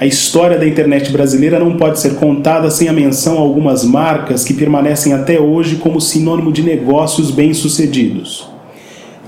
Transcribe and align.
A 0.00 0.06
história 0.06 0.58
da 0.58 0.66
internet 0.66 1.12
brasileira 1.12 1.58
não 1.58 1.76
pode 1.76 2.00
ser 2.00 2.14
contada 2.14 2.70
sem 2.70 2.88
a 2.88 2.92
menção 2.92 3.36
a 3.36 3.40
algumas 3.42 3.84
marcas 3.84 4.42
que 4.42 4.54
permanecem 4.54 5.12
até 5.12 5.38
hoje 5.38 5.76
como 5.76 6.00
sinônimo 6.00 6.50
de 6.50 6.62
negócios 6.62 7.30
bem-sucedidos. 7.30 8.48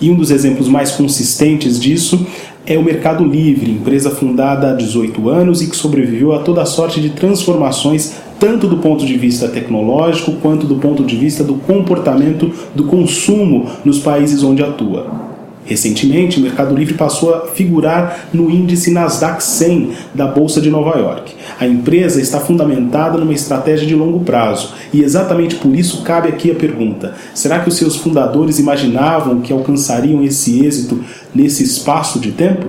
E 0.00 0.08
um 0.08 0.16
dos 0.16 0.30
exemplos 0.30 0.68
mais 0.68 0.92
consistentes 0.92 1.78
disso 1.78 2.26
é 2.64 2.78
o 2.78 2.82
Mercado 2.82 3.22
Livre, 3.22 3.70
empresa 3.70 4.08
fundada 4.08 4.70
há 4.70 4.74
18 4.74 5.28
anos 5.28 5.60
e 5.60 5.68
que 5.68 5.76
sobreviveu 5.76 6.32
a 6.32 6.38
toda 6.38 6.64
sorte 6.64 7.02
de 7.02 7.10
transformações, 7.10 8.14
tanto 8.40 8.66
do 8.66 8.78
ponto 8.78 9.04
de 9.04 9.18
vista 9.18 9.48
tecnológico 9.48 10.32
quanto 10.40 10.66
do 10.66 10.76
ponto 10.76 11.04
de 11.04 11.16
vista 11.16 11.44
do 11.44 11.56
comportamento 11.56 12.50
do 12.74 12.84
consumo 12.84 13.66
nos 13.84 13.98
países 13.98 14.42
onde 14.42 14.62
atua. 14.62 15.31
Recentemente, 15.64 16.40
o 16.40 16.42
Mercado 16.42 16.74
Livre 16.74 16.94
passou 16.94 17.34
a 17.34 17.46
figurar 17.46 18.28
no 18.32 18.50
índice 18.50 18.90
Nasdaq 18.90 19.42
100 19.42 19.92
da 20.12 20.26
Bolsa 20.26 20.60
de 20.60 20.68
Nova 20.68 20.98
York. 20.98 21.34
A 21.58 21.66
empresa 21.66 22.20
está 22.20 22.40
fundamentada 22.40 23.16
numa 23.16 23.32
estratégia 23.32 23.86
de 23.86 23.94
longo 23.94 24.20
prazo 24.20 24.74
e 24.92 25.02
exatamente 25.02 25.54
por 25.56 25.74
isso 25.74 26.02
cabe 26.02 26.28
aqui 26.28 26.50
a 26.50 26.54
pergunta: 26.54 27.14
será 27.32 27.60
que 27.60 27.68
os 27.68 27.76
seus 27.76 27.96
fundadores 27.96 28.58
imaginavam 28.58 29.40
que 29.40 29.52
alcançariam 29.52 30.22
esse 30.24 30.64
êxito 30.66 31.02
nesse 31.32 31.62
espaço 31.62 32.18
de 32.18 32.32
tempo? 32.32 32.66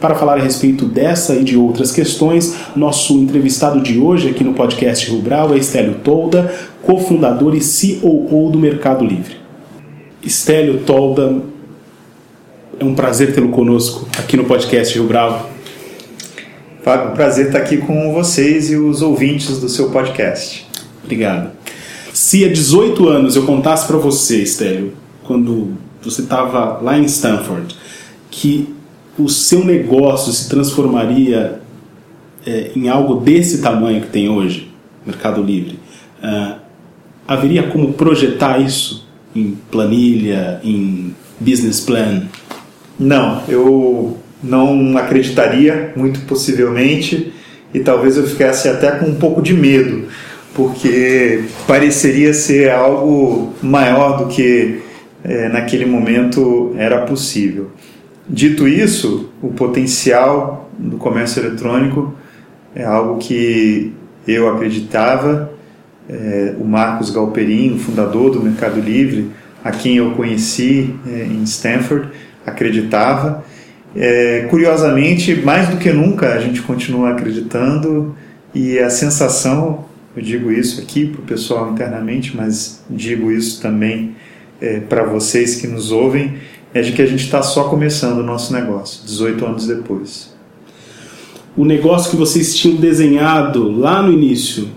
Para 0.00 0.14
falar 0.14 0.38
a 0.38 0.42
respeito 0.42 0.84
dessa 0.84 1.34
e 1.36 1.42
de 1.42 1.56
outras 1.56 1.90
questões, 1.90 2.54
nosso 2.74 3.14
entrevistado 3.14 3.80
de 3.80 3.98
hoje 3.98 4.28
aqui 4.28 4.44
no 4.44 4.52
podcast 4.52 5.10
Rubral 5.10 5.54
é 5.54 5.58
Estélio 5.58 5.94
Tolda, 6.04 6.52
cofundador 6.82 7.54
e 7.54 7.60
COO 7.60 8.50
do 8.50 8.58
Mercado 8.58 9.04
Livre. 9.04 9.36
Estélio 10.22 10.80
Tolda, 10.80 11.36
é 12.78 12.84
um 12.84 12.94
prazer 12.94 13.34
tê-lo 13.34 13.48
conosco 13.48 14.06
aqui 14.18 14.36
no 14.36 14.44
podcast 14.44 14.94
Rio 14.94 15.06
Bravo. 15.06 15.48
Fábio, 16.82 17.14
prazer 17.14 17.46
estar 17.46 17.58
aqui 17.58 17.78
com 17.78 18.12
vocês 18.12 18.70
e 18.70 18.76
os 18.76 19.02
ouvintes 19.02 19.58
do 19.58 19.68
seu 19.68 19.90
podcast. 19.90 20.66
Obrigado. 21.02 21.50
Se 22.12 22.44
há 22.44 22.48
18 22.48 23.08
anos 23.08 23.34
eu 23.34 23.44
contasse 23.44 23.86
para 23.86 23.96
você, 23.96 24.42
Estélio, 24.42 24.92
quando 25.24 25.72
você 26.02 26.22
estava 26.22 26.78
lá 26.80 26.98
em 26.98 27.04
Stanford, 27.04 27.74
que 28.30 28.74
o 29.18 29.28
seu 29.28 29.64
negócio 29.64 30.32
se 30.32 30.48
transformaria 30.48 31.60
é, 32.46 32.70
em 32.76 32.88
algo 32.88 33.20
desse 33.20 33.62
tamanho 33.62 34.02
que 34.02 34.08
tem 34.08 34.28
hoje, 34.28 34.70
Mercado 35.04 35.42
Livre, 35.42 35.78
uh, 36.22 36.56
haveria 37.26 37.64
como 37.68 37.94
projetar 37.94 38.58
isso 38.58 39.06
em 39.34 39.56
planilha, 39.70 40.60
em 40.62 41.14
business 41.40 41.80
plan? 41.80 42.22
Não, 42.98 43.42
eu 43.48 44.16
não 44.42 44.96
acreditaria, 44.96 45.92
muito 45.96 46.20
possivelmente, 46.20 47.32
e 47.74 47.80
talvez 47.80 48.16
eu 48.16 48.26
ficasse 48.26 48.68
até 48.68 48.90
com 48.92 49.06
um 49.06 49.14
pouco 49.16 49.42
de 49.42 49.52
medo, 49.52 50.04
porque 50.54 51.44
pareceria 51.66 52.32
ser 52.32 52.70
algo 52.70 53.52
maior 53.62 54.18
do 54.18 54.26
que 54.26 54.80
é, 55.22 55.48
naquele 55.48 55.84
momento 55.84 56.74
era 56.78 57.02
possível. 57.02 57.70
Dito 58.28 58.66
isso, 58.66 59.30
o 59.42 59.48
potencial 59.48 60.70
do 60.78 60.96
comércio 60.96 61.40
eletrônico 61.44 62.14
é 62.74 62.84
algo 62.84 63.18
que 63.18 63.92
eu 64.26 64.48
acreditava. 64.48 65.52
É, 66.08 66.54
o 66.60 66.64
Marcos 66.64 67.10
Galperin, 67.10 67.78
fundador 67.78 68.30
do 68.30 68.40
Mercado 68.40 68.80
Livre, 68.80 69.30
a 69.64 69.72
quem 69.72 69.96
eu 69.96 70.12
conheci 70.12 70.94
é, 71.06 71.24
em 71.24 71.42
Stanford, 71.42 72.08
acreditava. 72.46 73.44
É, 73.94 74.46
curiosamente, 74.48 75.34
mais 75.36 75.68
do 75.68 75.78
que 75.78 75.92
nunca, 75.92 76.34
a 76.34 76.38
gente 76.38 76.62
continua 76.62 77.10
acreditando 77.10 78.14
e 78.54 78.78
a 78.78 78.88
sensação, 78.88 79.84
eu 80.16 80.22
digo 80.22 80.50
isso 80.50 80.80
aqui 80.80 81.06
para 81.06 81.20
o 81.20 81.24
pessoal 81.24 81.70
internamente, 81.72 82.36
mas 82.36 82.82
digo 82.88 83.30
isso 83.30 83.60
também 83.60 84.14
é, 84.60 84.80
para 84.80 85.04
vocês 85.04 85.56
que 85.56 85.66
nos 85.66 85.90
ouvem, 85.90 86.38
é 86.72 86.80
de 86.80 86.92
que 86.92 87.02
a 87.02 87.06
gente 87.06 87.24
está 87.24 87.42
só 87.42 87.64
começando 87.64 88.18
o 88.18 88.22
nosso 88.22 88.52
negócio, 88.52 89.04
18 89.04 89.44
anos 89.44 89.66
depois. 89.66 90.34
O 91.56 91.64
negócio 91.64 92.10
que 92.10 92.16
vocês 92.16 92.54
tinham 92.54 92.76
desenhado 92.76 93.70
lá 93.70 94.02
no 94.02 94.12
início, 94.12 94.68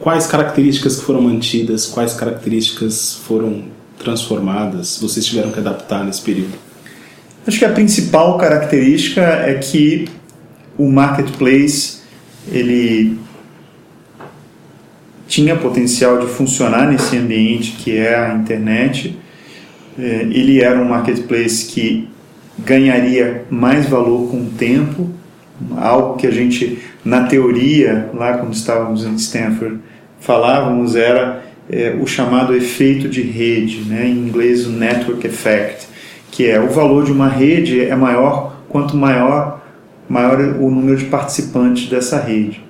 quais 0.00 0.26
características 0.26 1.00
foram 1.00 1.20
mantidas, 1.20 1.86
quais 1.86 2.14
características 2.14 3.20
foram 3.26 3.64
transformadas, 3.98 4.98
vocês 5.00 5.24
tiveram 5.24 5.50
que 5.50 5.58
adaptar 5.58 6.04
nesse 6.04 6.22
período? 6.22 6.54
Acho 7.46 7.58
que 7.58 7.64
a 7.64 7.72
principal 7.72 8.38
característica 8.38 9.20
é 9.20 9.54
que 9.54 10.08
o 10.78 10.90
marketplace 10.90 11.98
ele 12.50 13.18
tinha 15.28 15.54
potencial 15.54 16.18
de 16.18 16.26
funcionar 16.26 16.90
nesse 16.90 17.16
ambiente 17.18 17.72
que 17.72 17.98
é 17.98 18.14
a 18.14 18.34
internet. 18.34 19.18
É, 19.98 20.26
ele 20.30 20.62
era 20.62 20.80
um 20.80 20.86
marketplace 20.86 21.66
que 21.66 22.08
ganharia 22.58 23.44
mais 23.50 23.86
valor 23.86 24.30
com 24.30 24.38
o 24.38 24.50
tempo, 24.56 25.10
algo 25.76 26.16
que 26.16 26.26
a 26.26 26.30
gente, 26.30 26.78
na 27.04 27.24
teoria, 27.24 28.08
lá 28.14 28.38
quando 28.38 28.54
estávamos 28.54 29.04
em 29.04 29.16
Stanford, 29.16 29.80
falávamos 30.18 30.96
era 30.96 31.44
é, 31.70 31.94
o 32.00 32.06
chamado 32.06 32.56
efeito 32.56 33.06
de 33.06 33.20
rede, 33.20 33.82
né? 33.82 34.06
em 34.06 34.16
inglês 34.16 34.66
o 34.66 34.70
network 34.70 35.26
effect 35.26 35.93
que 36.34 36.50
é 36.50 36.60
o 36.60 36.68
valor 36.68 37.04
de 37.04 37.12
uma 37.12 37.28
rede 37.28 37.80
é 37.80 37.94
maior 37.94 38.56
quanto 38.68 38.96
maior 38.96 39.62
maior 40.08 40.40
o 40.58 40.68
número 40.68 40.96
de 40.96 41.04
participantes 41.04 41.88
dessa 41.88 42.18
rede. 42.18 42.60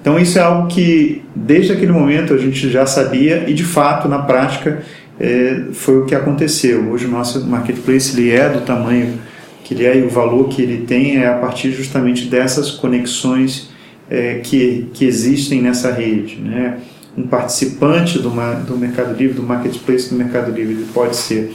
Então 0.00 0.18
isso 0.18 0.40
é 0.40 0.42
algo 0.42 0.66
que 0.66 1.22
desde 1.32 1.72
aquele 1.72 1.92
momento 1.92 2.34
a 2.34 2.36
gente 2.36 2.68
já 2.68 2.84
sabia 2.84 3.48
e 3.48 3.54
de 3.54 3.62
fato 3.62 4.08
na 4.08 4.18
prática 4.18 4.82
é, 5.20 5.66
foi 5.72 5.98
o 5.98 6.04
que 6.04 6.16
aconteceu. 6.16 6.90
Hoje 6.90 7.06
o 7.06 7.08
nosso 7.08 7.46
marketplace 7.46 8.18
ele 8.18 8.32
é 8.32 8.48
do 8.48 8.62
tamanho 8.62 9.20
que 9.62 9.72
ele 9.72 9.86
é 9.86 9.96
e 9.96 10.02
o 10.02 10.10
valor 10.10 10.48
que 10.48 10.60
ele 10.60 10.84
tem 10.84 11.18
é 11.18 11.28
a 11.28 11.34
partir 11.34 11.70
justamente 11.70 12.26
dessas 12.26 12.72
conexões 12.72 13.70
é, 14.10 14.40
que, 14.42 14.88
que 14.92 15.04
existem 15.04 15.62
nessa 15.62 15.92
rede. 15.92 16.40
Né? 16.40 16.78
Um 17.16 17.28
participante 17.28 18.18
do, 18.18 18.30
do 18.66 18.76
Mercado 18.76 19.16
Livre, 19.16 19.34
do 19.34 19.44
marketplace 19.44 20.10
do 20.10 20.16
Mercado 20.16 20.50
Livre, 20.50 20.74
ele 20.74 20.86
pode 20.92 21.14
ser 21.14 21.52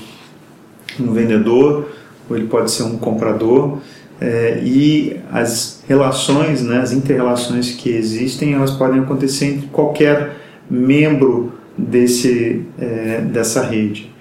um 1.01 1.13
vendedor 1.13 1.89
ou 2.29 2.35
ele 2.35 2.47
pode 2.47 2.71
ser 2.71 2.83
um 2.83 2.97
comprador 2.97 3.79
é, 4.19 4.59
e 4.63 5.17
as 5.31 5.83
relações, 5.87 6.63
né, 6.63 6.79
as 6.79 6.91
interrelações 6.91 7.71
que 7.71 7.89
existem, 7.89 8.53
elas 8.53 8.71
podem 8.71 8.99
acontecer 8.99 9.45
entre 9.45 9.67
qualquer 9.67 10.35
membro 10.69 11.53
desse, 11.77 12.63
é, 12.79 13.21
dessa 13.21 13.63
rede. 13.63 14.11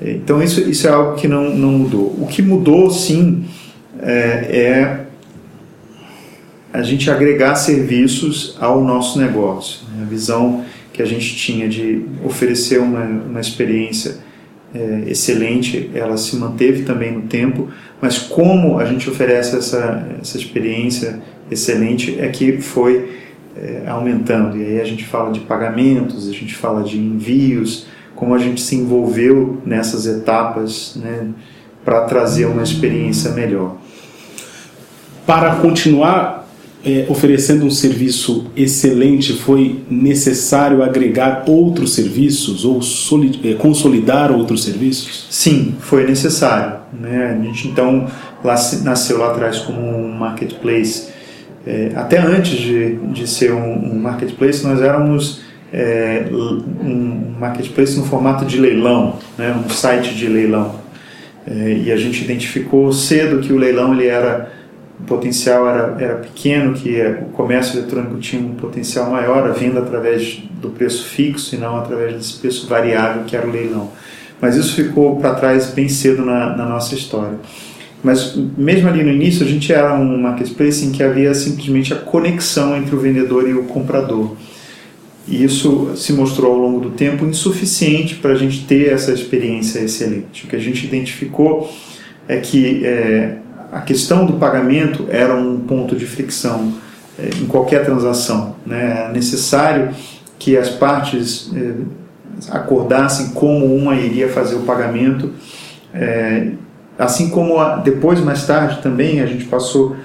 Então 0.00 0.42
isso, 0.42 0.60
isso 0.60 0.86
é 0.86 0.90
algo 0.90 1.16
que 1.16 1.26
não, 1.26 1.54
não 1.54 1.72
mudou. 1.72 2.14
O 2.20 2.26
que 2.28 2.40
mudou, 2.40 2.90
sim, 2.90 3.44
é, 4.00 4.12
é 4.12 5.06
a 6.72 6.82
gente 6.82 7.10
agregar 7.10 7.56
serviços 7.56 8.56
ao 8.60 8.84
nosso 8.84 9.18
negócio. 9.18 9.80
Né? 9.90 10.04
A 10.04 10.08
visão 10.08 10.64
que 10.92 11.02
a 11.02 11.06
gente 11.06 11.34
tinha 11.34 11.68
de 11.68 12.04
oferecer 12.24 12.78
uma, 12.78 13.04
uma 13.04 13.40
experiência 13.40 14.18
é, 14.74 15.04
excelente, 15.06 15.90
ela 15.94 16.16
se 16.16 16.36
manteve 16.36 16.82
também 16.82 17.12
no 17.12 17.22
tempo, 17.22 17.68
mas 18.00 18.18
como 18.18 18.78
a 18.78 18.84
gente 18.84 19.08
oferece 19.08 19.56
essa, 19.56 20.06
essa 20.20 20.36
experiência 20.36 21.20
excelente 21.50 22.18
é 22.20 22.28
que 22.28 22.60
foi 22.60 23.18
é, 23.56 23.88
aumentando. 23.88 24.56
E 24.56 24.64
aí 24.64 24.80
a 24.80 24.84
gente 24.84 25.04
fala 25.04 25.32
de 25.32 25.40
pagamentos, 25.40 26.28
a 26.28 26.32
gente 26.32 26.54
fala 26.54 26.82
de 26.82 26.98
envios, 26.98 27.86
como 28.14 28.34
a 28.34 28.38
gente 28.38 28.60
se 28.60 28.76
envolveu 28.76 29.60
nessas 29.64 30.06
etapas 30.06 30.96
né, 30.96 31.28
para 31.84 32.02
trazer 32.02 32.46
uma 32.46 32.62
experiência 32.62 33.30
melhor. 33.32 33.76
Para 35.26 35.56
continuar 35.56 36.37
é, 36.84 37.06
oferecendo 37.08 37.66
um 37.66 37.70
serviço 37.70 38.46
excelente, 38.56 39.32
foi 39.32 39.80
necessário 39.90 40.82
agregar 40.82 41.44
outros 41.46 41.94
serviços 41.94 42.64
ou 42.64 42.80
é, 43.44 43.54
consolidar 43.54 44.30
outros 44.30 44.64
serviços? 44.64 45.26
Sim, 45.30 45.74
foi 45.80 46.06
necessário. 46.06 46.78
Né? 46.98 47.36
A 47.38 47.44
gente 47.44 47.68
então 47.68 48.06
lá, 48.44 48.54
nasceu 48.82 49.18
lá 49.18 49.32
atrás 49.32 49.58
como 49.58 49.80
um 49.80 50.12
marketplace. 50.12 51.08
É, 51.66 51.92
até 51.96 52.18
antes 52.18 52.58
de, 52.58 52.96
de 52.96 53.26
ser 53.26 53.52
um, 53.52 53.92
um, 53.92 53.98
marketplace, 53.98 54.64
nós 54.64 54.80
éramos 54.80 55.40
é, 55.72 56.26
um 56.32 57.34
marketplace 57.38 57.98
no 57.98 58.04
formato 58.04 58.44
de 58.44 58.56
leilão, 58.56 59.18
né, 59.36 59.54
um 59.54 59.68
site 59.68 60.14
de 60.14 60.28
leilão. 60.28 60.76
É, 61.46 61.80
e 61.84 61.92
a 61.92 61.96
gente 61.96 62.22
identificou 62.24 62.92
cedo 62.92 63.40
que 63.40 63.52
o 63.52 63.56
leilão 63.56 63.92
ele 63.92 64.06
era 64.06 64.57
o 65.00 65.04
potencial 65.04 65.68
era, 65.68 65.96
era 66.00 66.14
pequeno, 66.16 66.74
que 66.74 67.00
o 67.22 67.26
comércio 67.26 67.78
eletrônico 67.78 68.18
tinha 68.18 68.42
um 68.42 68.54
potencial 68.54 69.10
maior, 69.10 69.48
a 69.48 69.52
venda 69.52 69.80
através 69.80 70.42
do 70.60 70.70
preço 70.70 71.04
fixo 71.04 71.54
e 71.54 71.58
não 71.58 71.76
através 71.76 72.14
desse 72.14 72.34
preço 72.34 72.66
variável 72.66 73.24
que 73.24 73.36
era 73.36 73.46
o 73.46 73.50
leilão. 73.50 73.90
Mas 74.40 74.56
isso 74.56 74.74
ficou 74.74 75.16
para 75.16 75.34
trás 75.34 75.68
bem 75.70 75.88
cedo 75.88 76.24
na, 76.24 76.56
na 76.56 76.66
nossa 76.66 76.94
história. 76.94 77.38
Mas 78.02 78.36
mesmo 78.56 78.88
ali 78.88 79.02
no 79.02 79.10
início, 79.10 79.44
a 79.44 79.48
gente 79.48 79.72
era 79.72 79.94
um 79.94 80.18
marketplace 80.18 80.84
em 80.84 80.92
que 80.92 81.02
havia 81.02 81.34
simplesmente 81.34 81.92
a 81.92 81.96
conexão 81.96 82.76
entre 82.76 82.94
o 82.94 82.98
vendedor 82.98 83.48
e 83.48 83.54
o 83.54 83.64
comprador. 83.64 84.36
E 85.26 85.44
isso 85.44 85.92
se 85.96 86.12
mostrou 86.12 86.52
ao 86.52 86.58
longo 86.58 86.80
do 86.80 86.90
tempo 86.90 87.26
insuficiente 87.26 88.14
para 88.14 88.32
a 88.32 88.36
gente 88.36 88.64
ter 88.64 88.92
essa 88.92 89.12
experiência 89.12 89.80
excelente. 89.80 90.44
O 90.44 90.48
que 90.48 90.56
a 90.56 90.60
gente 90.60 90.86
identificou 90.86 91.70
é 92.26 92.38
que 92.38 92.84
é, 92.84 93.36
a 93.70 93.80
questão 93.80 94.24
do 94.24 94.34
pagamento 94.34 95.06
era 95.10 95.34
um 95.34 95.60
ponto 95.60 95.94
de 95.94 96.06
fricção 96.06 96.72
é, 97.18 97.28
em 97.40 97.46
qualquer 97.46 97.84
transação. 97.84 98.56
Né? 98.66 99.08
É 99.08 99.12
necessário 99.12 99.90
que 100.38 100.56
as 100.56 100.70
partes 100.70 101.50
é, 101.54 101.72
acordassem 102.50 103.30
como 103.30 103.66
uma 103.74 103.94
iria 103.94 104.28
fazer 104.28 104.56
o 104.56 104.60
pagamento. 104.60 105.32
É, 105.92 106.48
assim 106.98 107.28
como 107.28 107.58
a, 107.58 107.76
depois, 107.76 108.20
mais 108.20 108.46
tarde, 108.46 108.80
também 108.82 109.20
a 109.20 109.26
gente 109.26 109.44
passou 109.44 109.96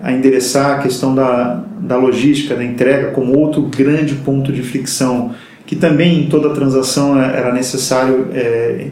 a 0.00 0.12
endereçar 0.12 0.78
a 0.78 0.82
questão 0.82 1.12
da, 1.14 1.64
da 1.80 1.96
logística, 1.96 2.54
da 2.54 2.62
entrega, 2.62 3.10
como 3.10 3.36
outro 3.36 3.62
grande 3.62 4.14
ponto 4.14 4.52
de 4.52 4.62
fricção, 4.62 5.34
que 5.66 5.74
também 5.74 6.20
em 6.20 6.28
toda 6.28 6.50
transação 6.50 7.20
era 7.20 7.52
necessário 7.52 8.28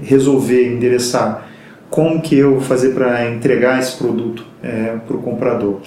resolver, 0.03 0.75
endereçar. 0.75 1.47
Como 1.91 2.21
que 2.21 2.37
eu 2.37 2.53
vou 2.53 2.61
fazer 2.61 2.91
para 2.91 3.31
entregar 3.31 3.79
esse 3.79 3.97
produto 3.97 4.45
é, 4.63 4.95
para 5.07 5.17
o 5.17 5.23
comprador? 5.23 5.81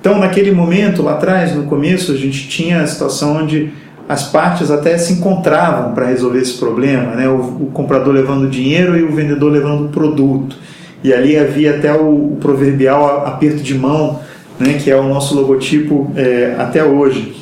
Então, 0.00 0.18
naquele 0.18 0.52
momento, 0.52 1.02
lá 1.02 1.12
atrás, 1.12 1.54
no 1.54 1.64
começo, 1.64 2.12
a 2.12 2.16
gente 2.16 2.48
tinha 2.48 2.82
a 2.82 2.86
situação 2.86 3.36
onde 3.36 3.72
as 4.08 4.24
partes 4.30 4.70
até 4.70 4.96
se 4.96 5.14
encontravam 5.14 5.92
para 5.92 6.06
resolver 6.06 6.40
esse 6.40 6.54
problema, 6.54 7.14
né? 7.14 7.28
O, 7.28 7.36
o, 7.36 7.70
comprador 7.74 8.14
levando 8.14 8.48
dinheiro 8.48 8.96
e 8.96 9.02
o 9.02 9.12
vendedor 9.12 9.52
levando 9.52 9.86
o 9.86 9.88
produto. 9.88 10.56
E 11.04 11.12
ali 11.12 11.36
havia 11.36 11.76
até 11.76 11.92
o, 11.92 12.32
o 12.32 12.36
proverbial 12.40 13.26
aperto 13.26 13.62
de 13.62 13.74
mão, 13.74 14.20
né? 14.58 14.74
que 14.82 14.90
é 14.90 14.96
o 14.96 15.04
nosso 15.08 15.34
logotipo 15.34 16.10
é, 16.16 16.56
até 16.58 16.82
hoje. 16.82 17.36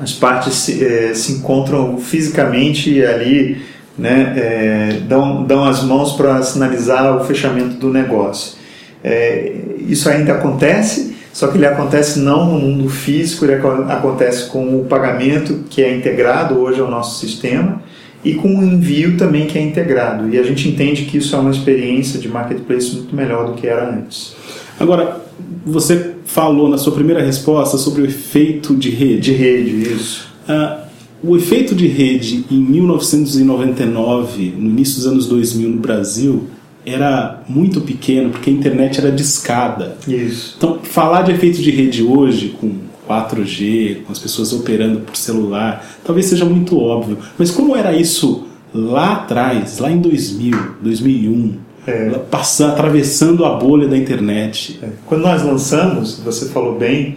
As 0.00 0.12
partes 0.12 0.54
se, 0.54 0.84
é, 0.84 1.14
se 1.14 1.34
encontram 1.34 1.96
fisicamente 1.98 3.02
ali, 3.02 3.62
né? 3.98 4.34
É, 4.36 5.00
dão, 5.08 5.44
dão 5.44 5.64
as 5.64 5.82
mãos 5.82 6.12
para 6.12 6.42
sinalizar 6.42 7.16
o 7.16 7.24
fechamento 7.24 7.76
do 7.76 7.90
negócio. 7.90 8.56
É, 9.02 9.52
isso 9.88 10.08
ainda 10.08 10.32
acontece, 10.32 11.16
só 11.32 11.48
que 11.48 11.58
ele 11.58 11.66
acontece 11.66 12.18
não 12.18 12.46
no 12.46 12.58
mundo 12.58 12.88
físico, 12.88 13.44
ele 13.44 13.54
acontece 13.54 14.46
com 14.46 14.80
o 14.80 14.84
pagamento 14.84 15.64
que 15.70 15.82
é 15.82 15.94
integrado 15.94 16.58
hoje 16.58 16.80
ao 16.80 16.90
nosso 16.90 17.20
sistema 17.20 17.82
e 18.24 18.34
com 18.34 18.48
o 18.48 18.64
envio 18.64 19.16
também 19.16 19.46
que 19.46 19.58
é 19.58 19.62
integrado. 19.62 20.28
E 20.28 20.38
a 20.38 20.42
gente 20.42 20.68
entende 20.68 21.04
que 21.04 21.18
isso 21.18 21.36
é 21.36 21.38
uma 21.38 21.50
experiência 21.50 22.18
de 22.18 22.28
marketplace 22.28 22.94
muito 22.94 23.14
melhor 23.14 23.46
do 23.46 23.52
que 23.52 23.66
era 23.66 23.88
antes. 23.88 24.34
Agora, 24.80 25.20
você 25.64 26.16
falou 26.24 26.68
na 26.68 26.76
sua 26.76 26.92
primeira 26.92 27.22
resposta 27.22 27.78
sobre 27.78 28.02
o 28.02 28.04
efeito 28.04 28.74
de 28.74 28.90
rede. 28.90 29.20
De 29.20 29.32
rede, 29.32 29.92
isso. 29.92 30.28
Uh, 30.48 30.85
o 31.22 31.36
efeito 31.36 31.74
de 31.74 31.86
rede 31.86 32.44
em 32.50 32.58
1999, 32.58 34.54
no 34.56 34.70
início 34.70 34.96
dos 34.96 35.06
anos 35.06 35.26
2000 35.26 35.68
no 35.68 35.78
Brasil, 35.78 36.44
era 36.84 37.42
muito 37.48 37.80
pequeno 37.80 38.30
porque 38.30 38.48
a 38.48 38.52
internet 38.52 39.00
era 39.00 39.10
discada. 39.10 39.96
Isso. 40.06 40.54
Então, 40.56 40.78
falar 40.82 41.22
de 41.22 41.32
efeito 41.32 41.60
de 41.60 41.70
rede 41.70 42.02
hoje, 42.02 42.56
com 42.60 42.72
4G, 43.08 44.02
com 44.04 44.12
as 44.12 44.18
pessoas 44.18 44.52
operando 44.52 45.00
por 45.00 45.16
celular, 45.16 45.84
talvez 46.04 46.26
seja 46.26 46.44
muito 46.44 46.78
óbvio. 46.78 47.18
Mas 47.36 47.50
como 47.50 47.74
era 47.76 47.96
isso 47.96 48.46
lá 48.72 49.14
atrás, 49.14 49.78
lá 49.78 49.90
em 49.90 50.00
2000, 50.00 50.58
2001, 50.80 51.54
é. 51.86 52.10
passando, 52.30 52.72
atravessando 52.72 53.44
a 53.44 53.54
bolha 53.54 53.88
da 53.88 53.96
internet? 53.96 54.78
É. 54.82 54.88
Quando 55.06 55.22
nós 55.22 55.42
lançamos, 55.42 56.20
você 56.20 56.46
falou 56.46 56.78
bem, 56.78 57.16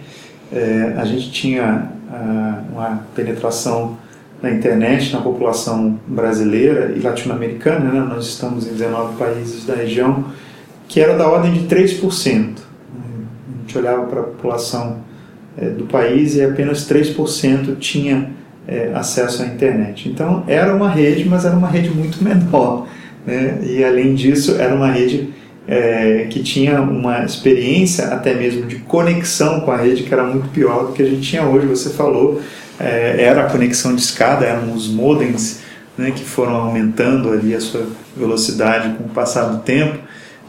é, 0.52 0.94
a 0.96 1.04
gente 1.04 1.30
tinha 1.30 1.92
uma 2.72 3.04
penetração 3.14 3.96
na 4.42 4.50
internet, 4.50 5.12
na 5.12 5.20
população 5.20 5.98
brasileira 6.06 6.92
e 6.96 7.00
latino-americana, 7.00 7.92
né? 7.92 8.00
nós 8.00 8.26
estamos 8.26 8.66
em 8.66 8.72
19 8.72 9.16
países 9.16 9.66
da 9.66 9.74
região, 9.74 10.24
que 10.88 11.00
era 11.00 11.16
da 11.16 11.28
ordem 11.28 11.52
de 11.52 11.66
3%. 11.66 12.54
A 12.58 13.60
gente 13.60 13.78
olhava 13.78 14.06
para 14.06 14.20
a 14.20 14.24
população 14.24 14.98
é, 15.58 15.68
do 15.68 15.84
país 15.84 16.34
e 16.34 16.42
apenas 16.42 16.88
3% 16.90 17.76
tinha 17.78 18.30
é, 18.66 18.90
acesso 18.94 19.42
à 19.42 19.46
internet. 19.46 20.08
Então 20.08 20.42
era 20.46 20.74
uma 20.74 20.88
rede, 20.88 21.28
mas 21.28 21.44
era 21.44 21.56
uma 21.56 21.68
rede 21.68 21.90
muito 21.90 22.22
menor. 22.24 22.86
Né? 23.26 23.60
E 23.62 23.84
além 23.84 24.14
disso, 24.14 24.56
era 24.58 24.74
uma 24.74 24.90
rede 24.90 25.28
é, 25.68 26.26
que 26.30 26.42
tinha 26.42 26.80
uma 26.80 27.24
experiência 27.24 28.06
até 28.08 28.34
mesmo 28.34 28.66
de 28.66 28.76
conexão 28.76 29.60
com 29.60 29.70
a 29.70 29.76
rede 29.76 30.02
que 30.02 30.12
era 30.12 30.24
muito 30.24 30.48
pior 30.48 30.86
do 30.86 30.92
que 30.92 31.02
a 31.02 31.06
gente 31.06 31.22
tinha 31.22 31.44
hoje. 31.44 31.66
Você 31.66 31.90
falou 31.90 32.40
é, 32.78 33.22
era 33.22 33.42
a 33.42 33.50
conexão 33.50 33.94
de 33.94 34.00
escada, 34.00 34.46
eram 34.46 34.72
os 34.72 34.88
modems 34.88 35.60
né, 35.98 36.10
que 36.10 36.24
foram 36.24 36.56
aumentando 36.56 37.30
ali 37.30 37.54
a 37.54 37.60
sua 37.60 37.86
velocidade 38.16 38.96
com 38.96 39.04
o 39.04 39.08
passar 39.08 39.44
do 39.44 39.58
tempo, 39.58 39.98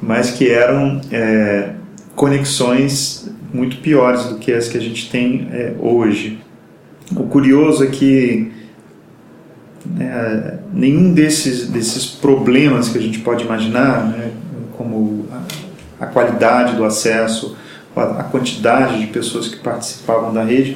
mas 0.02 0.32
que 0.32 0.50
eram 0.50 1.02
é, 1.12 1.72
conexões 2.16 3.30
muito 3.54 3.78
piores 3.78 4.26
do 4.26 4.36
que 4.36 4.52
as 4.54 4.70
que 4.70 4.78
a 4.78 4.82
gente 4.82 5.10
tem 5.10 5.50
é, 5.52 5.74
hoje. 5.78 6.40
O 7.16 7.24
curioso 7.24 7.84
é 7.84 7.88
que 7.88 8.52
né, 9.86 10.60
nenhum 10.74 11.14
desses, 11.14 11.68
desses 11.68 12.06
problemas 12.06 12.88
que 12.88 12.98
a 12.98 13.02
gente 13.02 13.20
pode 13.20 13.44
imaginar, 13.44 14.06
né, 14.06 14.32
como 14.82 15.28
a, 16.00 16.08
qualidade 16.08 16.76
do 16.76 16.84
acesso, 16.84 17.56
a, 17.96 18.02
a 18.02 18.24
quantidade 18.24 19.00
de 19.00 19.08
pessoas 19.08 19.48
que 19.48 19.58
participavam 19.58 20.34
da 20.34 20.44
rede, 20.44 20.76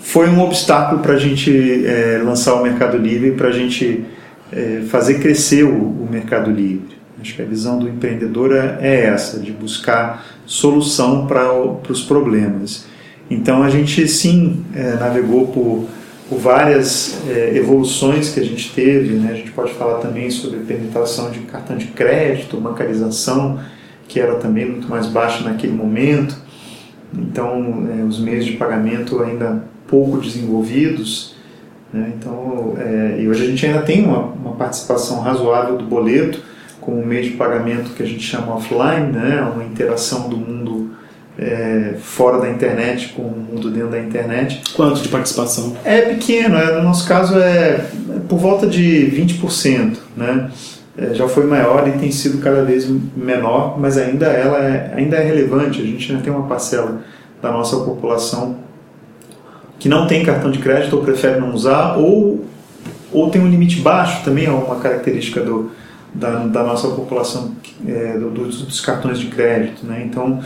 foi 0.00 0.28
um 0.28 0.40
obstáculo 0.40 1.02
para 1.02 1.14
a 1.14 1.18
gente 1.18 1.84
é, 1.84 2.20
lançar 2.24 2.54
o 2.54 2.62
Mercado 2.62 2.96
Livre, 2.96 3.32
para 3.32 3.48
a 3.48 3.52
gente 3.52 4.04
é, 4.52 4.82
fazer 4.88 5.18
crescer 5.18 5.64
o, 5.64 5.74
o, 5.74 6.08
Mercado 6.10 6.50
Livre. 6.50 6.98
Acho 7.20 7.34
que 7.34 7.42
a 7.42 7.44
visão 7.44 7.78
do 7.78 7.88
empreendedor 7.88 8.54
é, 8.54 8.78
é 8.80 9.04
essa, 9.06 9.38
de 9.38 9.52
buscar 9.52 10.24
solução 10.46 11.26
para 11.26 11.52
os 11.52 12.02
problemas. 12.02 12.86
Então 13.28 13.62
a 13.62 13.68
gente 13.68 14.06
sim 14.08 14.64
é, 14.74 14.94
navegou 14.94 15.48
por, 15.48 15.86
por 16.30 16.38
várias 16.38 17.20
é, 17.28 17.56
evoluções 17.56 18.32
que 18.32 18.38
a 18.38 18.44
gente 18.44 18.72
teve. 18.72 19.14
Né? 19.14 19.32
A 19.32 19.34
gente 19.34 19.50
pode 19.50 19.72
falar 19.74 19.98
também 19.98 20.30
sobre 20.30 20.60
a 20.60 20.62
penetração 20.62 21.32
de 21.32 21.40
cartão 21.40 21.76
de 21.76 21.86
crédito, 21.88 22.56
bancarização, 22.56 23.58
que 24.06 24.20
era 24.20 24.36
também 24.36 24.64
muito 24.64 24.88
mais 24.88 25.08
baixa 25.08 25.42
naquele 25.42 25.72
momento. 25.72 26.36
Então 27.12 27.88
é, 27.92 28.04
os 28.04 28.20
meios 28.20 28.46
de 28.46 28.52
pagamento 28.52 29.20
ainda 29.20 29.64
pouco 29.88 30.18
desenvolvidos. 30.18 31.34
Né? 31.92 32.12
Então, 32.16 32.74
é, 32.78 33.20
e 33.20 33.28
hoje 33.28 33.42
a 33.42 33.46
gente 33.46 33.66
ainda 33.66 33.82
tem 33.82 34.04
uma, 34.04 34.20
uma, 34.20 34.52
participação 34.52 35.20
razoável 35.20 35.76
do 35.76 35.84
boleto 35.84 36.40
como 36.80 37.02
um 37.02 37.04
meio 37.04 37.24
de 37.24 37.30
pagamento 37.30 37.90
que 37.90 38.02
a 38.04 38.06
gente 38.06 38.22
chama 38.22 38.54
offline, 38.54 39.10
né? 39.12 39.42
uma 39.52 39.64
interação 39.64 40.28
do 40.28 40.36
mundo 40.36 40.79
é, 41.38 41.94
fora 42.00 42.38
da 42.38 42.50
internet 42.50 43.12
com 43.14 43.22
o 43.22 43.30
mundo 43.30 43.70
dentro 43.70 43.90
da 43.90 43.98
internet. 43.98 44.62
Quanto 44.74 45.00
de 45.00 45.08
participação? 45.08 45.76
É 45.84 46.02
pequeno, 46.02 46.56
é, 46.56 46.76
no 46.76 46.82
nosso 46.82 47.06
caso 47.06 47.38
é 47.38 47.86
por 48.28 48.38
volta 48.38 48.66
de 48.66 49.10
20%. 49.12 49.96
Né? 50.16 50.50
É, 50.98 51.14
já 51.14 51.28
foi 51.28 51.46
maior 51.46 51.86
e 51.88 51.92
tem 51.92 52.10
sido 52.10 52.38
cada 52.38 52.62
vez 52.62 52.88
menor, 53.16 53.78
mas 53.78 53.96
ainda 53.96 54.26
ela 54.26 54.58
é, 54.58 54.92
ainda 54.96 55.16
é 55.16 55.24
relevante. 55.24 55.80
A 55.80 55.84
gente 55.84 56.10
ainda 56.10 56.22
tem 56.22 56.32
uma 56.32 56.46
parcela 56.46 57.02
da 57.40 57.50
nossa 57.50 57.76
população 57.78 58.56
que 59.78 59.88
não 59.88 60.06
tem 60.06 60.22
cartão 60.22 60.50
de 60.50 60.58
crédito 60.58 60.94
ou 60.94 61.02
prefere 61.02 61.40
não 61.40 61.54
usar, 61.54 61.96
ou, 61.96 62.44
ou 63.10 63.30
tem 63.30 63.40
um 63.40 63.48
limite 63.48 63.80
baixo, 63.80 64.22
também 64.22 64.44
é 64.44 64.50
uma 64.50 64.76
característica 64.76 65.40
do, 65.40 65.70
da, 66.12 66.44
da 66.46 66.62
nossa 66.62 66.88
população 66.88 67.56
é, 67.86 68.18
do, 68.18 68.30
dos, 68.30 68.62
dos, 68.62 68.80
cartões 68.80 69.18
de 69.18 69.28
crédito. 69.28 69.86
Né? 69.86 70.02
Então, 70.04 70.40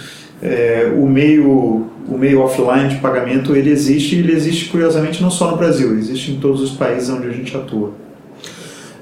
é, 0.45 0.93
o, 0.97 1.07
meio, 1.07 1.87
o 2.09 2.17
meio 2.17 2.41
offline 2.41 2.89
de 2.91 2.97
pagamento 2.97 3.57
ele 3.57 3.71
existe, 3.71 4.17
ele 4.17 4.33
existe 4.33 4.67
curiosamente 4.67 5.23
não 5.23 5.31
só 5.31 5.51
no 5.51 5.57
Brasil, 5.57 5.99
existe 5.99 6.33
em 6.33 6.39
todos 6.39 6.61
os 6.61 6.71
países 6.73 7.09
onde 7.09 7.27
a 7.27 7.33
gente 7.33 7.57
atua. 7.57 7.93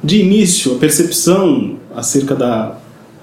De 0.03 0.21
início, 0.21 0.77
a 0.77 0.79
percepção 0.79 1.77
acerca 1.95 2.35
da 2.35 2.77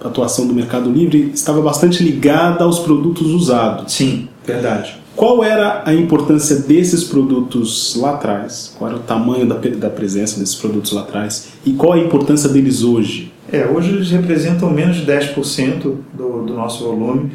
atuação 0.04 0.46
do 0.46 0.54
Mercado 0.54 0.92
Livre 0.92 1.32
estava 1.34 1.62
bastante 1.62 2.04
ligada 2.04 2.64
aos 2.64 2.80
produtos 2.80 3.28
usados. 3.28 3.92
Sim 3.94 4.30
Verdade. 4.50 4.98
Qual 5.16 5.44
era 5.44 5.84
a 5.86 5.94
importância 5.94 6.56
desses 6.56 7.04
produtos 7.04 7.96
lá 7.96 8.12
atrás? 8.12 8.74
Qual 8.78 8.90
era 8.90 9.00
o 9.00 9.04
tamanho 9.04 9.46
da, 9.46 9.56
da 9.56 9.90
presença 9.90 10.40
desses 10.40 10.56
produtos 10.56 10.92
lá 10.92 11.02
atrás? 11.02 11.50
E 11.66 11.74
qual 11.74 11.94
a 11.94 12.00
importância 12.00 12.50
deles 12.50 12.84
hoje? 12.84 13.32
É, 13.52 13.66
hoje 13.66 13.92
eles 13.92 14.10
representam 14.12 14.70
menos 14.72 14.98
de 14.98 15.06
10% 15.06 15.82
do, 16.14 16.46
do 16.46 16.54
nosso 16.54 16.84
volume. 16.84 17.32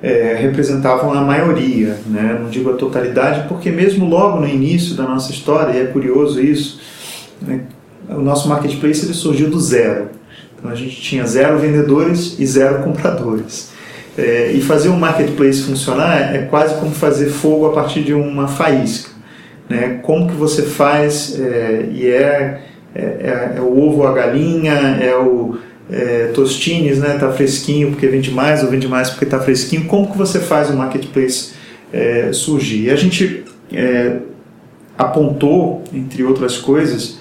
É, 0.00 0.36
representavam 0.40 1.12
a 1.12 1.22
maioria, 1.22 1.98
né? 2.06 2.38
não 2.40 2.48
digo 2.48 2.70
a 2.70 2.74
totalidade, 2.74 3.48
porque 3.48 3.68
mesmo 3.68 4.06
logo 4.06 4.38
no 4.38 4.46
início 4.46 4.94
da 4.94 5.02
nossa 5.02 5.32
história, 5.32 5.72
e 5.72 5.82
é 5.82 5.86
curioso 5.86 6.40
isso, 6.40 6.80
né? 7.42 7.62
o 8.08 8.20
nosso 8.20 8.48
marketplace 8.48 9.04
ele 9.04 9.14
surgiu 9.14 9.50
do 9.50 9.58
zero. 9.58 10.10
Então 10.56 10.70
a 10.70 10.74
gente 10.74 11.00
tinha 11.00 11.26
zero 11.26 11.58
vendedores 11.58 12.38
e 12.38 12.46
zero 12.46 12.82
compradores. 12.82 13.72
É, 14.16 14.50
e 14.52 14.60
fazer 14.60 14.88
um 14.88 14.96
marketplace 14.96 15.62
funcionar 15.62 16.34
é 16.34 16.38
quase 16.42 16.74
como 16.80 16.90
fazer 16.90 17.26
fogo 17.26 17.66
a 17.66 17.72
partir 17.72 18.02
de 18.02 18.12
uma 18.12 18.48
faísca. 18.48 19.10
Né? 19.68 20.00
Como 20.02 20.28
que 20.28 20.34
você 20.34 20.62
faz, 20.62 21.38
é, 21.38 21.88
e 21.92 22.06
é, 22.08 22.62
é, 22.94 23.00
é, 23.00 23.52
é, 23.56 23.60
o 23.60 23.80
ovo 23.80 24.06
a 24.06 24.12
galinha, 24.12 24.72
é 24.72 25.14
o 25.16 25.58
é, 25.90 26.26
tostines, 26.34 26.98
né? 26.98 27.16
tá 27.18 27.32
fresquinho 27.32 27.90
porque 27.90 28.06
vende 28.06 28.30
mais 28.30 28.62
ou 28.62 28.70
vende 28.70 28.88
mais 28.88 29.10
porque 29.10 29.24
está 29.24 29.40
fresquinho. 29.40 29.86
Como 29.86 30.10
que 30.10 30.18
você 30.18 30.40
faz 30.40 30.70
o 30.70 30.74
marketplace 30.74 31.52
é, 31.92 32.30
surgir? 32.32 32.84
E 32.84 32.90
a 32.90 32.96
gente 32.96 33.44
apontou, 34.96 35.84
entre 35.92 36.24
outras 36.24 36.56
coisas, 36.56 37.20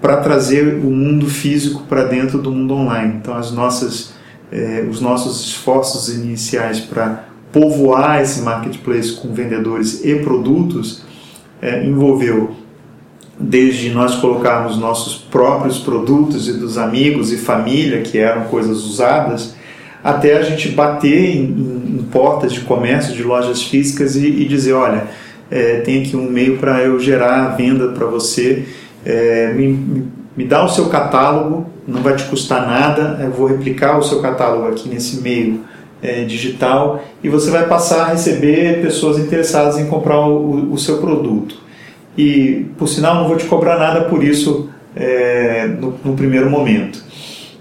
para 0.00 0.18
trazer 0.18 0.76
o 0.76 0.90
mundo 0.90 1.26
físico 1.26 1.82
para 1.88 2.04
dentro 2.04 2.38
do 2.38 2.52
mundo 2.52 2.74
online. 2.74 3.14
Então 3.20 3.34
as 3.34 3.50
nossas 3.50 4.14
eh, 4.54 4.86
os 4.88 5.00
nossos 5.00 5.44
esforços 5.44 6.08
iniciais 6.08 6.78
para 6.78 7.24
povoar 7.52 8.22
esse 8.22 8.40
marketplace 8.42 9.12
com 9.12 9.34
vendedores 9.34 10.04
e 10.04 10.14
produtos 10.16 11.02
eh, 11.60 11.84
envolveu 11.84 12.54
desde 13.48 13.90
nós 13.90 14.14
colocarmos 14.16 14.78
nossos 14.78 15.16
próprios 15.16 15.78
produtos 15.78 16.48
e 16.48 16.52
dos 16.52 16.78
amigos 16.78 17.32
e 17.32 17.36
família, 17.36 18.00
que 18.00 18.18
eram 18.18 18.44
coisas 18.44 18.84
usadas, 18.84 19.54
até 20.02 20.36
a 20.36 20.42
gente 20.42 20.68
bater 20.70 21.36
em, 21.36 21.44
em, 21.44 21.98
em 21.98 22.02
portas 22.10 22.52
de 22.52 22.60
comércio, 22.60 23.14
de 23.14 23.22
lojas 23.22 23.62
físicas 23.62 24.16
e, 24.16 24.26
e 24.26 24.44
dizer, 24.46 24.72
olha, 24.72 25.08
é, 25.50 25.80
tem 25.80 26.02
aqui 26.02 26.16
um 26.16 26.30
meio 26.30 26.58
para 26.58 26.82
eu 26.82 26.98
gerar 26.98 27.44
a 27.44 27.48
venda 27.48 27.88
para 27.88 28.06
você, 28.06 28.64
é, 29.04 29.52
me, 29.52 30.08
me, 30.36 30.44
dá 30.44 30.64
o 30.64 30.68
seu 30.68 30.86
catálogo 30.88 31.66
não 31.86 32.02
vai 32.02 32.16
te 32.16 32.24
custar 32.24 32.66
nada, 32.66 33.20
eu 33.22 33.30
vou 33.30 33.46
replicar 33.46 33.98
o 33.98 34.02
seu 34.02 34.20
catálogo 34.20 34.66
aqui 34.68 34.88
nesse 34.88 35.20
meio 35.20 35.60
é, 36.02 36.24
digital 36.24 37.02
e 37.22 37.28
você 37.28 37.50
vai 37.50 37.66
passar 37.66 38.04
a 38.04 38.08
receber 38.08 38.80
pessoas 38.80 39.18
interessadas 39.18 39.78
em 39.78 39.86
comprar 39.86 40.20
o, 40.20 40.72
o 40.72 40.78
seu 40.78 40.98
produto. 40.98 41.63
E, 42.16 42.66
por 42.78 42.88
sinal, 42.88 43.16
não 43.16 43.28
vou 43.28 43.36
te 43.36 43.44
cobrar 43.46 43.78
nada 43.78 44.02
por 44.02 44.22
isso 44.22 44.70
é, 44.94 45.66
no, 45.66 45.94
no, 46.04 46.14
primeiro 46.14 46.48
momento. 46.48 47.02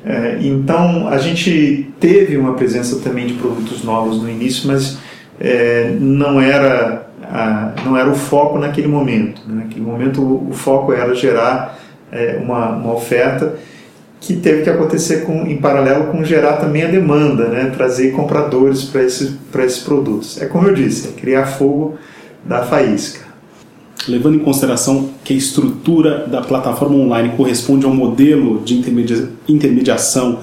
É, 0.06 0.38
então, 0.42 1.08
a 1.08 1.18
gente 1.18 1.92
teve 2.00 2.38
uma 2.38 2.54
presença 2.54 3.00
também 3.00 3.26
de 3.26 3.34
produtos 3.34 3.84
novos 3.84 4.22
no 4.22 4.30
início, 4.30 4.68
mas 4.68 4.98
é, 5.40 5.96
não 6.00 6.40
era 6.40 7.08
a, 7.24 7.74
não 7.84 7.98
era 7.98 8.10
o 8.10 8.16
foco 8.16 8.60
naquele 8.60 8.88
momento. 8.88 9.42
Né? 9.48 9.64
Naquele 9.64 9.86
momento, 9.86 10.22
o, 10.22 10.50
o 10.50 10.54
foco 10.54 10.94
era 10.94 11.16
gerar 11.16 11.80
é, 12.12 12.40
uma, 12.42 12.70
uma 12.70 12.94
oferta 12.94 13.56
que 14.20 14.36
teve 14.36 14.62
que 14.64 14.70
acontecer 14.70 15.26
com, 15.26 15.46
em 15.46 15.58
paralelo 15.58 16.06
com 16.06 16.24
gerar 16.24 16.54
também 16.54 16.84
a 16.84 16.88
demanda, 16.88 17.50
né? 17.50 17.72
trazer 17.76 18.12
compradores 18.12 18.84
para 18.84 19.04
esse, 19.04 19.38
esses 19.60 19.84
produtos. 19.84 20.42
É 20.42 20.46
como 20.46 20.68
eu 20.68 20.74
disse, 20.74 21.10
é 21.10 21.12
criar 21.12 21.46
fogo 21.46 21.98
da 22.46 22.64
faísca. 22.64 23.33
Levando 24.08 24.36
em 24.36 24.40
consideração 24.40 25.10
que 25.24 25.34
a 25.34 25.38
estrutura 25.38 26.28
da 26.28 26.42
plataforma 26.42 26.96
online 26.96 27.34
corresponde 27.38 27.86
a 27.86 27.90
um 27.90 27.96
modelo 27.96 28.62
de 28.64 28.76
intermedia 28.76 29.30
intermediação, 29.48 30.40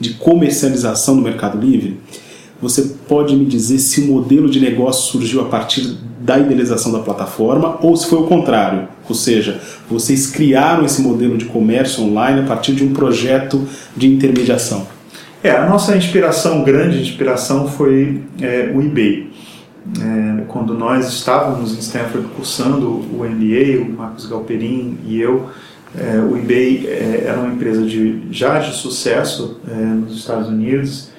de 0.00 0.14
comercialização 0.14 1.14
no 1.14 1.22
Mercado 1.22 1.60
Livre, 1.60 1.98
você 2.60 2.94
pode 3.08 3.34
me 3.34 3.44
dizer 3.44 3.78
se 3.78 4.00
o 4.02 4.06
modelo 4.06 4.48
de 4.48 4.60
negócio 4.60 5.10
surgiu 5.10 5.40
a 5.40 5.46
partir 5.46 5.96
da 6.20 6.38
idealização 6.38 6.92
da 6.92 7.00
plataforma 7.00 7.78
ou 7.82 7.96
se 7.96 8.06
foi 8.06 8.20
o 8.20 8.26
contrário? 8.26 8.88
Ou 9.08 9.14
seja, 9.14 9.60
vocês 9.90 10.28
criaram 10.28 10.84
esse 10.84 11.02
modelo 11.02 11.36
de 11.36 11.46
comércio 11.46 12.04
online 12.04 12.40
a 12.40 12.44
partir 12.44 12.72
de 12.72 12.84
um 12.84 12.92
projeto 12.92 13.66
de 13.96 14.06
intermediação? 14.06 14.86
É, 15.42 15.50
a 15.50 15.68
nossa 15.68 15.96
inspiração, 15.96 16.62
grande 16.62 17.00
inspiração, 17.00 17.66
foi 17.66 18.20
é, 18.40 18.70
o 18.72 18.80
eBay. 18.80 19.31
É, 20.00 20.44
quando 20.48 20.74
nós 20.74 21.08
estávamos 21.08 21.74
em 21.74 21.78
Stanford 21.80 22.28
cursando 22.36 22.88
o 22.88 23.24
MBA, 23.24 23.82
o 23.82 23.92
Marcos 23.92 24.26
Galperin 24.26 24.98
e 25.04 25.20
eu, 25.20 25.50
é, 25.98 26.18
o 26.20 26.36
eBay 26.36 26.86
é, 26.86 27.24
era 27.26 27.38
uma 27.38 27.52
empresa 27.52 27.84
de, 27.84 28.22
já 28.30 28.58
de 28.58 28.74
sucesso 28.76 29.60
é, 29.68 29.74
nos 29.74 30.16
Estados 30.16 30.48
Unidos, 30.48 31.10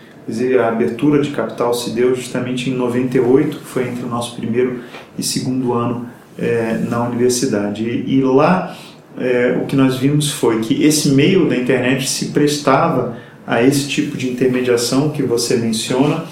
a 0.60 0.68
abertura 0.70 1.22
de 1.22 1.32
capital 1.32 1.74
se 1.74 1.90
deu 1.90 2.16
justamente 2.16 2.70
em 2.70 2.74
98, 2.74 3.60
foi 3.60 3.90
entre 3.90 4.06
o 4.06 4.08
nosso 4.08 4.36
primeiro 4.36 4.80
e 5.18 5.24
segundo 5.24 5.74
ano 5.74 6.08
é, 6.38 6.80
na 6.90 7.04
universidade. 7.04 7.84
E, 7.84 8.20
e 8.20 8.22
lá 8.22 8.76
é, 9.18 9.60
o 9.62 9.66
que 9.66 9.76
nós 9.76 9.98
vimos 9.98 10.32
foi 10.32 10.62
que 10.62 10.84
esse 10.84 11.10
meio 11.10 11.48
da 11.50 11.58
internet 11.58 12.10
se 12.10 12.28
prestava 12.28 13.18
a 13.46 13.62
esse 13.62 13.88
tipo 13.88 14.18
de 14.18 14.30
intermediação 14.30 15.10
que 15.10 15.22
você 15.22 15.58
menciona 15.58 16.24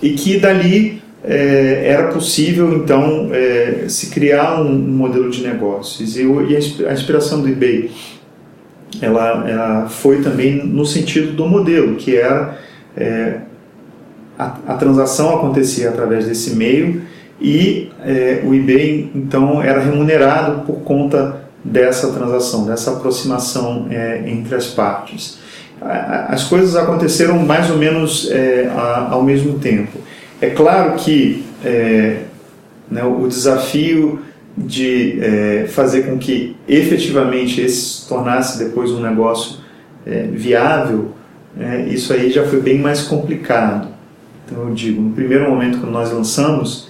e 0.00 0.10
que 0.10 0.38
dali 0.38 1.02
é, 1.26 1.88
era 1.88 2.08
possível 2.08 2.72
então 2.76 3.30
é, 3.32 3.86
se 3.88 4.10
criar 4.10 4.60
um, 4.60 4.70
um, 4.70 4.96
modelo 4.96 5.28
de 5.28 5.42
negócios. 5.42 6.16
E, 6.16 6.22
e 6.22 6.86
a 6.86 6.92
inspiração 6.92 7.42
do 7.42 7.48
eBay 7.48 7.90
ela, 9.02 9.44
ela 9.48 9.88
foi 9.88 10.22
também 10.22 10.64
no 10.64 10.86
sentido 10.86 11.32
do 11.32 11.46
modelo, 11.46 11.96
que 11.96 12.16
era 12.16 12.58
é, 12.96 13.40
a, 14.38 14.56
a, 14.68 14.74
transação 14.74 15.34
acontecia 15.34 15.88
através 15.88 16.26
desse 16.26 16.54
meio 16.54 17.02
e 17.40 17.90
é, 18.04 18.42
o 18.44 18.54
eBay 18.54 19.10
então 19.14 19.60
era 19.60 19.80
remunerado 19.80 20.64
por 20.64 20.76
conta 20.82 21.44
dessa 21.64 22.12
transação, 22.12 22.64
dessa 22.64 22.92
aproximação 22.92 23.88
é, 23.90 24.22
entre 24.26 24.54
as 24.54 24.66
partes. 24.68 25.44
As 25.78 26.44
coisas 26.44 26.74
aconteceram 26.74 27.38
mais 27.40 27.70
ou 27.70 27.76
menos 27.76 28.30
é, 28.30 28.70
ao 29.10 29.22
mesmo 29.22 29.58
tempo. 29.58 29.98
É 30.40 30.50
claro 30.50 30.94
que 30.96 31.44
é, 31.64 32.22
né, 32.90 33.04
o 33.04 33.26
desafio 33.26 34.20
de 34.56 35.18
é, 35.20 35.66
fazer 35.68 36.02
com 36.06 36.18
que 36.18 36.56
efetivamente 36.68 37.60
esse 37.60 37.76
se 37.76 38.08
tornasse 38.08 38.58
depois 38.58 38.90
um 38.90 39.00
negócio 39.00 39.64
viável 40.32 41.16
é, 41.58 41.86
isso 41.88 42.12
aí 42.12 42.30
já 42.30 42.46
foi 42.46 42.60
bem 42.60 42.78
mais 42.78 43.02
complicado. 43.02 43.88
Então 44.44 44.68
eu 44.68 44.74
digo, 44.74 45.00
no 45.00 45.10
primeiro 45.12 45.48
momento 45.48 45.78
que 45.78 45.86
nós 45.86 46.12
lançamos, 46.12 46.88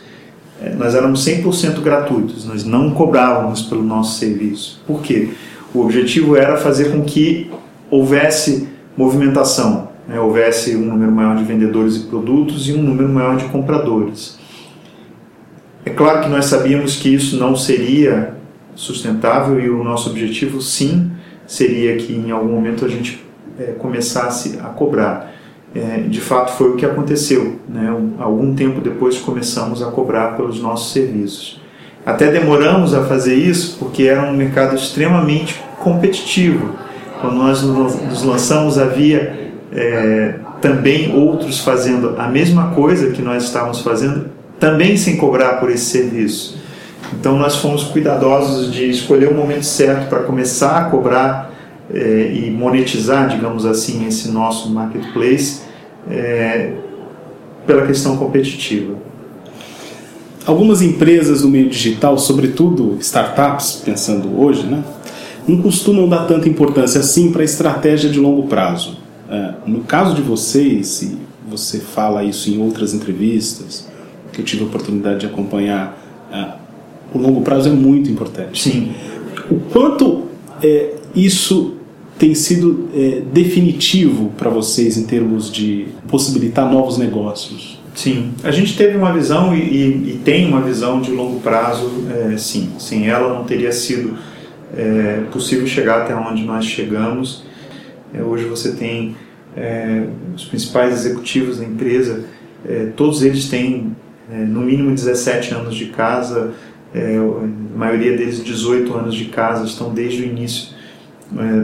é, 0.61 0.71
nós 0.71 0.95
éramos 0.95 1.25
100% 1.25 1.81
gratuitos, 1.81 2.45
nós 2.45 2.65
não 2.65 2.91
cobrávamos 2.91 3.63
pelo 3.63 3.83
nosso 3.83 4.19
serviço. 4.19 4.83
Por 4.87 5.01
quê? 5.03 5.31
O 5.73 5.81
objetivo 5.81 6.37
era 6.37 6.57
fazer 6.57 6.91
com 6.91 7.03
que 7.03 7.51
houvesse 7.91 8.69
movimentação, 8.97 9.89
né? 10.07 10.21
houvesse 10.21 10.77
um 10.77 10.87
número 10.87 11.11
maior 11.13 11.37
de 11.37 11.45
vendedores 11.45 11.97
e 11.97 12.01
produtos 12.01 12.69
e 12.69 12.73
um 12.73 12.83
número 12.83 13.09
maior 13.09 13.37
de 13.37 13.45
compradores. 13.47 14.39
É 15.85 15.91
claro 15.91 16.23
que 16.23 16.29
nós 16.29 16.47
sabíamos 16.47 16.97
que 16.97 17.15
isso 17.15 17.39
não 17.39 17.57
seria 17.57 18.35
sustentável 18.75 19.61
e 19.61 19.71
o 19.71 19.83
nosso 19.83 20.11
objetivo 20.11 20.61
sim 20.61 21.13
seria 21.47 21.97
que 21.97 22.13
em 22.13 22.31
algum 22.31 22.49
momento 22.49 22.85
a 22.85 22.89
gente 22.89 23.25
é, 23.59 23.73
começasse 23.79 24.59
a 24.61 24.69
cobrar. 24.69 25.33
É, 25.75 25.99
de 26.09 26.21
fato, 26.21 26.53
foi 26.53 26.71
o 26.71 26.77
que 26.77 26.85
aconteceu. 26.85 27.57
Né? 27.69 27.89
Algum 28.19 28.55
tempo 28.55 28.81
depois 28.81 29.19
começamos 29.19 29.83
a 29.83 29.91
cobrar 29.91 30.37
pelos 30.37 30.61
nossos 30.61 30.93
serviços. 30.93 31.61
Até 32.05 32.31
demoramos 32.31 32.95
a 32.95 33.05
fazer 33.05 33.35
isso 33.35 33.77
porque 33.79 34.05
era 34.05 34.23
um 34.23 34.33
mercado 34.33 34.75
extremamente 34.77 35.61
competitivo. 35.79 36.71
Quando 37.21 37.37
nós 37.37 37.63
nos 37.63 38.23
lançamos, 38.23 38.79
havia 38.79 39.46
é, 39.73 40.35
também 40.61 41.15
outros 41.15 41.61
fazendo 41.61 42.15
a 42.19 42.29
mesma 42.29 42.71
coisa 42.71 43.11
que 43.11 43.23
nós 43.23 43.45
estávamos 43.45 43.81
fazendo, 43.81 44.27
também 44.59 44.97
sem 44.97 45.17
cobrar 45.17 45.61
por 45.61 45.71
esse 45.71 45.85
serviço. 45.85 46.59
Então, 47.13 47.39
nós 47.39 47.57
fomos 47.57 47.85
cuidadosos 47.85 48.73
de 48.73 48.89
escolher 48.91 49.29
o 49.29 49.35
momento 49.35 49.65
certo 49.65 50.09
para 50.09 50.21
começar 50.21 50.79
a 50.79 50.85
cobrar 50.87 51.53
é, 51.93 52.33
e 52.33 52.51
monetizar, 52.51 53.29
digamos 53.29 53.65
assim, 53.65 54.07
esse 54.07 54.29
nosso 54.31 54.71
marketplace 54.71 55.61
é, 56.11 56.73
pela 57.67 57.87
questão 57.87 58.17
competitiva. 58.17 58.95
Algumas 60.45 60.81
empresas 60.81 61.43
do 61.43 61.49
meio 61.49 61.69
digital, 61.69 62.17
sobretudo 62.19 62.97
startups, 63.01 63.83
pensando 63.85 64.41
hoje, 64.41 64.65
né, 64.65 64.83
não 65.47 65.61
costumam 65.61 66.09
dar 66.09 66.27
tanta 66.27 66.49
importância 66.49 67.01
assim 67.01 67.31
para 67.31 67.43
a 67.43 67.45
estratégia 67.45 68.11
de 68.11 68.19
longo 68.19 68.45
prazo. 68.45 69.06
É, 69.29 69.55
no 69.67 69.81
caso 69.81 70.15
de 70.15 70.23
vocês, 70.23 71.03
e 71.03 71.19
você 71.49 71.79
fala 71.79 72.25
isso 72.25 72.51
em 72.51 72.59
outras 72.59 72.95
entrevistas, 72.95 73.89
que 74.33 74.41
eu 74.41 74.45
tive 74.45 74.63
a 74.63 74.67
oportunidade 74.67 75.21
de 75.21 75.27
acompanhar, 75.27 75.99
uh, 76.31 76.67
o 77.15 77.19
longo 77.19 77.41
prazo 77.43 77.69
é 77.69 77.73
muito 77.73 78.11
importante. 78.11 78.63
Sim. 78.63 78.93
O 79.51 79.61
quanto 79.73 80.25
é, 80.63 80.95
isso 81.15 81.77
tem 82.19 82.35
sido 82.35 82.89
é, 82.95 83.23
definitivo 83.33 84.33
para 84.37 84.51
vocês 84.51 84.97
em 84.97 85.05
termos 85.05 85.51
de 85.51 85.87
possibilitar 86.09 86.71
novos 86.71 86.99
negócios? 86.99 87.79
Sim, 87.95 88.33
a 88.45 88.51
gente 88.51 88.77
teve 88.77 88.97
uma 88.97 89.13
visão 89.13 89.57
e, 89.57 89.61
e, 89.61 89.87
e 90.11 90.21
tem 90.23 90.47
uma 90.47 90.61
visão 90.61 91.01
de 91.01 91.11
longo 91.11 91.41
prazo, 91.41 91.91
é, 92.11 92.37
sim. 92.37 92.71
Sem 92.79 93.09
ela 93.09 93.33
não 93.33 93.45
teria 93.45 93.73
sido 93.73 94.19
é, 94.77 95.23
possível 95.33 95.67
chegar 95.67 96.03
até 96.03 96.15
onde 96.15 96.43
nós 96.43 96.67
chegamos. 96.67 97.43
É, 98.17 98.23
hoje 98.23 98.45
você 98.45 98.73
tem 98.73 99.15
é, 99.57 100.05
os 100.35 100.45
principais 100.45 100.95
executivos 100.95 101.59
da 101.59 101.65
empresa, 101.65 102.25
é, 102.67 102.87
todos 102.97 103.23
eles 103.23 103.49
têm 103.49 103.95
é, 104.33 104.37
no 104.37 104.61
mínimo 104.61 104.95
17 104.95 105.55
anos 105.55 105.75
de 105.75 105.87
casa, 105.87 106.55
a 106.95 107.77
maioria 107.79 108.17
deles 108.17 108.43
18 108.43 108.95
anos 108.95 109.15
de 109.15 109.27
casa, 109.27 109.67
estão 109.67 109.93
desde 109.93 110.23
o 110.23 110.25
início 110.25 110.75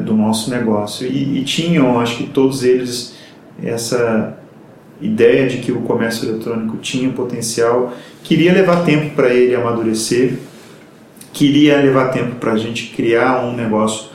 do 0.05 0.15
nosso 0.15 0.51
negócio. 0.51 1.07
E, 1.07 1.39
e 1.39 1.45
tinham, 1.45 1.99
acho 1.99 2.19
que 2.19 2.27
todos 2.27 2.63
eles, 2.63 3.15
essa 3.63 4.37
ideia 5.01 5.49
de 5.49 5.59
que 5.59 5.73
o 5.73 5.81
comércio 5.83 6.29
eletrônico 6.29 6.77
tinha 6.79 7.11
potencial, 7.13 7.95
queria 8.23 8.53
levar 8.53 8.85
tempo 8.85 9.15
para 9.15 9.33
ele 9.33 9.55
amadurecer, 9.55 10.39
queria 11.33 11.81
levar 11.81 12.09
tempo 12.09 12.35
para 12.35 12.53
a 12.53 12.59
gente 12.59 12.93
criar 12.95 13.43
um 13.43 13.57
negócio 13.57 14.12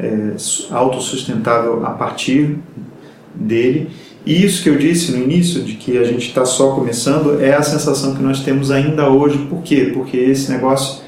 é, 0.00 0.34
autossustentável 0.70 1.84
a 1.84 1.90
partir 1.90 2.58
dele. 3.34 3.90
E 4.24 4.44
isso 4.44 4.62
que 4.62 4.68
eu 4.68 4.76
disse 4.76 5.12
no 5.12 5.22
início, 5.22 5.62
de 5.62 5.74
que 5.74 5.96
a 5.98 6.04
gente 6.04 6.28
está 6.28 6.44
só 6.44 6.74
começando, 6.74 7.40
é 7.40 7.54
a 7.54 7.62
sensação 7.62 8.14
que 8.14 8.22
nós 8.22 8.40
temos 8.40 8.70
ainda 8.70 9.08
hoje. 9.08 9.38
Por 9.48 9.62
quê? 9.62 9.90
Porque 9.94 10.16
esse 10.16 10.50
negócio 10.50 11.02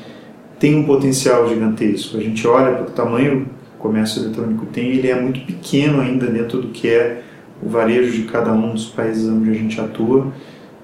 tem 0.58 0.76
um 0.76 0.84
potencial 0.84 1.49
gigantesco. 1.49 2.16
A 2.16 2.20
gente 2.20 2.46
olha 2.46 2.72
para 2.75 2.87
o 2.87 2.90
tamanho 2.90 3.40
que 3.40 3.76
o 3.76 3.78
comércio 3.78 4.22
eletrônico 4.22 4.66
tem, 4.66 4.90
ele 4.90 5.08
é 5.08 5.20
muito 5.20 5.40
pequeno 5.40 6.00
ainda 6.00 6.26
dentro 6.26 6.62
do 6.62 6.68
que 6.68 6.88
é 6.88 7.22
o 7.62 7.68
varejo 7.68 8.12
de 8.12 8.22
cada 8.22 8.52
um 8.52 8.72
dos 8.72 8.87
países 8.87 9.28
onde 9.28 9.50
a 9.50 9.54
gente 9.54 9.80
atua 9.80 10.32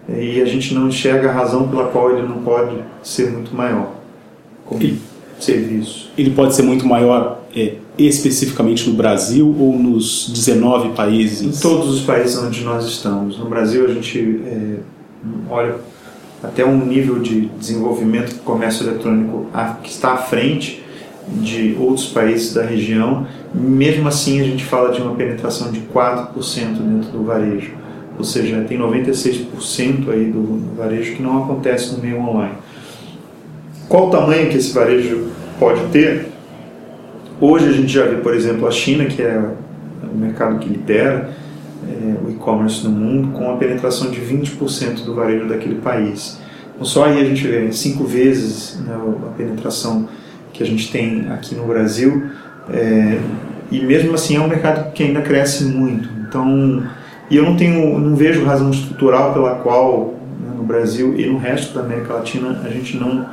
e 0.09 0.41
a 0.41 0.45
gente 0.45 0.75
não 0.75 0.89
enxerga 0.89 1.29
a 1.29 1.33
razão 1.33 1.69
pela 1.69 1.89
qual 1.89 2.17
ele 2.17 2.27
não 2.27 2.43
pode 2.43 2.77
ser 3.03 3.31
muito 3.31 3.55
maior 3.55 3.95
como 4.65 4.83
e, 4.83 4.99
serviço. 5.39 6.11
Ele 6.17 6.31
pode 6.31 6.55
ser 6.55 6.63
muito 6.63 6.87
maior 6.87 7.43
é, 7.55 7.75
especificamente 7.99 8.89
no 8.89 8.97
Brasil 8.97 9.55
ou 9.59 9.77
nos 9.79 10.31
19 10.33 10.91
países? 10.91 11.43
Em 11.43 11.61
todos 11.61 11.89
os 11.89 12.01
países 12.03 12.39
onde 12.39 12.63
nós 12.63 12.85
estamos. 12.87 13.39
No 13.39 13.47
Brasil 13.47 13.85
a 13.85 13.89
gente 13.89 14.41
é, 14.47 14.77
olha 15.51 15.77
até 16.43 16.65
um 16.65 16.85
nível 16.85 17.19
de 17.19 17.47
desenvolvimento 17.59 18.35
do 18.35 18.43
comércio 18.43 18.87
eletrônico 18.87 19.47
que 19.83 19.91
está 19.91 20.13
à 20.13 20.17
frente 20.19 20.85
de 21.29 21.77
outros 21.79 22.07
países 22.07 22.55
da 22.55 22.63
região, 22.63 23.27
mesmo 23.53 24.09
assim 24.09 24.41
a 24.41 24.45
gente 24.45 24.65
fala 24.65 24.93
de 24.93 25.03
uma 25.03 25.15
penetração 25.15 25.71
de 25.71 25.81
4% 25.81 26.33
dentro 26.79 27.11
do 27.11 27.25
varejo, 27.25 27.73
ou 28.17 28.25
seja, 28.25 28.65
tem 28.67 28.79
96% 28.79 30.09
aí 30.11 30.27
do 30.27 30.75
varejo 30.77 31.17
que 31.17 31.23
não 31.23 31.45
acontece 31.45 31.93
no 31.95 32.03
meio 32.03 32.21
online. 32.21 32.55
Qual 33.89 34.09
o 34.09 34.11
tamanho 34.11 34.49
que 34.49 34.57
esse 34.57 34.73
varejo 34.73 35.29
pode 35.59 35.81
ter? 35.91 36.29
Hoje 37.41 37.69
a 37.69 37.73
gente 37.73 37.93
já 37.93 38.05
vê, 38.05 38.17
por 38.17 38.35
exemplo, 38.35 38.67
a 38.67 38.71
China, 38.73 39.05
que 39.05 39.23
é 39.23 39.41
o 40.03 40.17
mercado 40.17 40.59
que 40.59 40.69
lidera 40.69 41.31
é, 41.89 42.27
o 42.27 42.31
e-commerce 42.31 42.83
no 42.83 42.91
mundo, 42.91 43.39
com 43.39 43.49
a 43.53 43.57
penetração 43.57 44.11
de 44.11 44.21
20% 44.21 45.05
do 45.05 45.15
varejo 45.15 45.47
daquele 45.47 45.77
país. 45.77 46.41
Então, 46.75 46.85
só 46.85 47.05
aí 47.05 47.21
a 47.21 47.25
gente 47.25 47.47
vê 47.47 47.71
cinco 47.71 48.03
vezes 48.03 48.81
né, 48.81 48.93
a 48.95 49.31
penetração 49.37 50.09
que 50.53 50.65
a 50.65 50.67
gente 50.67 50.91
tem 50.91 51.29
aqui 51.31 51.55
no 51.55 51.65
Brasil, 51.65 52.25
é, 52.71 53.21
e 53.71 53.85
mesmo 53.85 54.15
assim 54.15 54.35
é 54.35 54.41
um 54.41 54.49
mercado 54.49 54.93
que 54.93 55.05
ainda 55.05 55.23
cresce 55.23 55.65
muito. 55.65 56.09
Então, 56.29 56.83
e 57.31 57.37
eu 57.37 57.45
não 57.45 57.57
tenho, 57.57 58.01
não 58.01 58.17
vejo 58.17 58.45
razão 58.45 58.71
estrutural 58.71 59.33
pela 59.33 59.55
qual 59.57 60.15
né, 60.41 60.55
no 60.57 60.65
Brasil 60.65 61.15
e 61.17 61.25
no 61.27 61.39
resto 61.39 61.73
da 61.73 61.83
América 61.83 62.15
Latina 62.15 62.63
a 62.65 62.69
gente 62.69 62.97
não, 62.97 63.29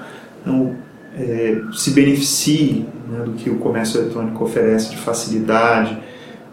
não 0.45 0.75
é, 1.17 1.57
se 1.73 1.89
beneficie 1.89 2.85
né, 3.09 3.23
do 3.23 3.33
que 3.33 3.49
o 3.49 3.57
comércio 3.57 3.99
eletrônico 3.99 4.43
oferece 4.43 4.91
de 4.91 4.97
facilidade, 4.97 5.97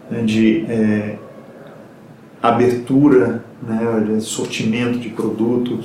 né, 0.09 0.21
de 0.23 0.65
é, 0.69 1.15
abertura, 2.41 3.43
né, 3.61 4.19
sortimento 4.19 4.99
de 4.99 5.09
produto, 5.09 5.79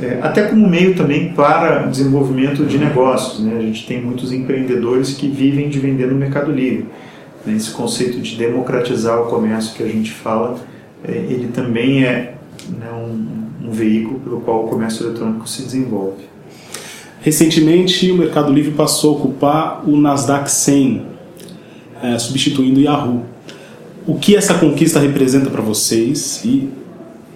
é, 0.00 0.18
até 0.22 0.46
como 0.46 0.68
meio 0.68 0.94
também 0.94 1.32
para 1.32 1.86
desenvolvimento 1.86 2.64
de 2.64 2.78
negócios. 2.78 3.40
Né? 3.40 3.56
A 3.58 3.60
gente 3.60 3.86
tem 3.86 4.00
muitos 4.00 4.32
empreendedores 4.32 5.14
que 5.14 5.28
vivem 5.28 5.68
de 5.68 5.78
vender 5.78 6.06
no 6.06 6.16
Mercado 6.16 6.50
Livre. 6.50 6.86
Né? 7.44 7.54
Esse 7.54 7.70
conceito 7.70 8.18
de 8.20 8.36
democratizar 8.36 9.20
o 9.20 9.26
comércio 9.26 9.74
que 9.74 9.82
a 9.82 9.88
gente 9.88 10.12
fala, 10.12 10.58
é, 11.04 11.12
ele 11.12 11.48
também 11.48 12.04
é 12.04 12.34
né, 12.68 12.90
um, 12.92 13.68
um 13.68 13.72
veículo 13.72 14.20
pelo 14.20 14.40
qual 14.40 14.64
o 14.64 14.68
comércio 14.68 15.06
eletrônico 15.06 15.48
se 15.48 15.62
desenvolve. 15.62 16.30
Recentemente, 17.22 18.10
o 18.10 18.16
Mercado 18.16 18.50
Livre 18.50 18.72
passou 18.72 19.14
a 19.14 19.18
ocupar 19.18 19.88
o 19.88 19.96
Nasdaq 19.96 20.50
100, 20.50 21.02
é, 22.02 22.18
substituindo 22.18 22.80
o 22.80 22.82
Yahoo. 22.82 23.24
O 24.06 24.14
que 24.14 24.34
essa 24.34 24.54
conquista 24.54 24.98
representa 24.98 25.50
para 25.50 25.60
vocês 25.60 26.40
e 26.44 26.70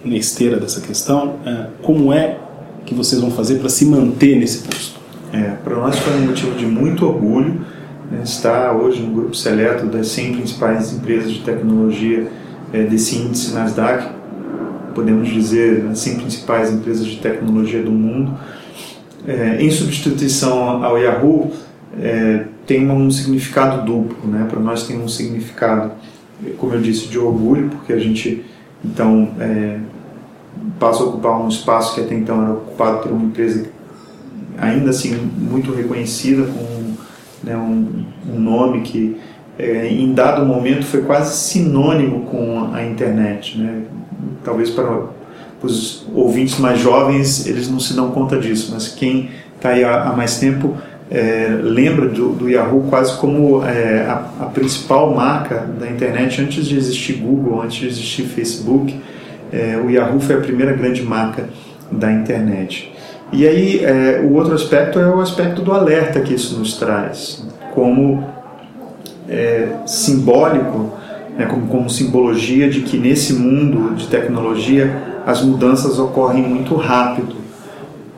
na 0.03 0.15
esteira 0.15 0.57
dessa 0.57 0.81
questão, 0.81 1.35
é, 1.45 1.67
como 1.83 2.11
é 2.11 2.37
que 2.85 2.95
vocês 2.95 3.21
vão 3.21 3.29
fazer 3.29 3.59
para 3.59 3.69
se 3.69 3.85
manter 3.85 4.35
nesse 4.37 4.63
posto? 4.63 4.99
É, 5.31 5.51
para 5.63 5.75
nós 5.75 5.97
foi 5.99 6.13
um 6.13 6.25
motivo 6.27 6.55
de 6.55 6.65
muito 6.65 7.05
orgulho 7.05 7.61
né, 8.09 8.21
estar 8.23 8.73
hoje 8.75 9.01
no 9.01 9.13
grupo 9.13 9.35
seleto 9.35 9.85
das 9.85 10.07
100 10.07 10.33
principais 10.35 10.93
empresas 10.93 11.31
de 11.31 11.39
tecnologia 11.41 12.27
é, 12.73 12.83
desse 12.83 13.17
índice 13.17 13.53
Nasdaq, 13.53 14.09
podemos 14.95 15.29
dizer 15.29 15.85
as 15.91 15.99
100 15.99 16.15
principais 16.19 16.71
empresas 16.71 17.05
de 17.05 17.17
tecnologia 17.17 17.83
do 17.83 17.91
mundo. 17.91 18.33
É, 19.27 19.61
em 19.61 19.71
substituição 19.71 20.83
ao 20.83 20.97
Yahoo, 20.97 21.51
é, 21.99 22.45
tem 22.65 22.89
um 22.89 23.09
significado 23.09 23.85
duplo. 23.85 24.29
Né? 24.29 24.45
Para 24.49 24.59
nós 24.59 24.85
tem 24.85 24.99
um 24.99 25.07
significado, 25.07 25.91
como 26.57 26.73
eu 26.73 26.81
disse, 26.81 27.07
de 27.07 27.17
orgulho, 27.17 27.69
porque 27.69 27.93
a 27.93 27.99
gente 27.99 28.45
então 28.83 29.31
é, 29.39 29.79
passa 30.79 31.03
a 31.03 31.07
ocupar 31.07 31.39
um 31.41 31.47
espaço 31.47 31.95
que 31.95 32.01
até 32.01 32.13
então 32.13 32.41
era 32.43 32.53
ocupado 32.53 32.99
por 32.99 33.11
uma 33.11 33.25
empresa 33.25 33.67
ainda 34.57 34.89
assim 34.89 35.15
muito 35.15 35.73
reconhecida, 35.73 36.43
com 36.43 36.93
né, 37.43 37.57
um, 37.57 38.05
um, 38.31 38.39
nome 38.39 38.81
que 38.81 39.17
é, 39.57 39.87
em 39.87 40.13
dado 40.13 40.45
momento 40.45 40.85
foi 40.85 41.01
quase 41.01 41.35
sinônimo 41.37 42.21
com 42.25 42.71
a 42.73 42.83
internet. 42.83 43.57
Né? 43.57 43.83
Talvez 44.43 44.69
para 44.69 45.14
os 45.65 46.05
ouvintes 46.13 46.59
mais 46.59 46.79
jovens 46.79 47.47
eles 47.47 47.69
não 47.69 47.79
se 47.79 47.93
dão 47.93 48.11
conta 48.11 48.37
disso, 48.37 48.71
mas 48.73 48.87
quem 48.87 49.31
está 49.55 49.69
aí 49.69 49.83
há, 49.83 50.03
há, 50.03 50.13
mais 50.13 50.39
tempo 50.39 50.75
é, 51.09 51.57
lembra 51.61 52.07
do, 52.07 52.29
do, 52.29 52.49
Yahoo 52.49 52.85
quase 52.89 53.17
como 53.17 53.63
é, 53.63 54.05
a, 54.07 54.43
a 54.43 54.45
principal 54.45 55.13
marca 55.13 55.67
da 55.79 55.87
internet 55.89 56.41
antes 56.41 56.65
de 56.65 56.77
existir 56.77 57.13
Google, 57.13 57.61
antes 57.61 57.77
de 57.77 57.87
existir 57.87 58.23
Facebook 58.23 58.95
é, 59.51 59.77
o 59.77 59.89
Yahoo 59.89 60.19
foi 60.19 60.35
a 60.35 60.39
primeira 60.39 60.73
grande 60.73 61.01
marca 61.01 61.47
da 61.91 62.11
internet. 62.11 62.91
E 63.31 63.47
aí, 63.47 63.83
é, 63.83 64.21
o 64.23 64.33
outro 64.33 64.53
aspecto 64.53 64.99
é 64.99 65.07
o 65.07 65.21
aspecto 65.21 65.61
do 65.61 65.71
alerta 65.71 66.19
que 66.19 66.33
isso 66.33 66.57
nos 66.59 66.77
traz, 66.77 67.45
como 67.73 68.23
é, 69.29 69.69
simbólico, 69.85 70.93
né, 71.37 71.45
como, 71.45 71.67
como 71.67 71.89
simbologia 71.89 72.69
de 72.69 72.81
que 72.81 72.97
nesse 72.97 73.33
mundo 73.33 73.95
de 73.95 74.07
tecnologia 74.07 75.14
as 75.25 75.41
mudanças 75.41 75.97
ocorrem 75.97 76.43
muito 76.43 76.75
rápido 76.75 77.35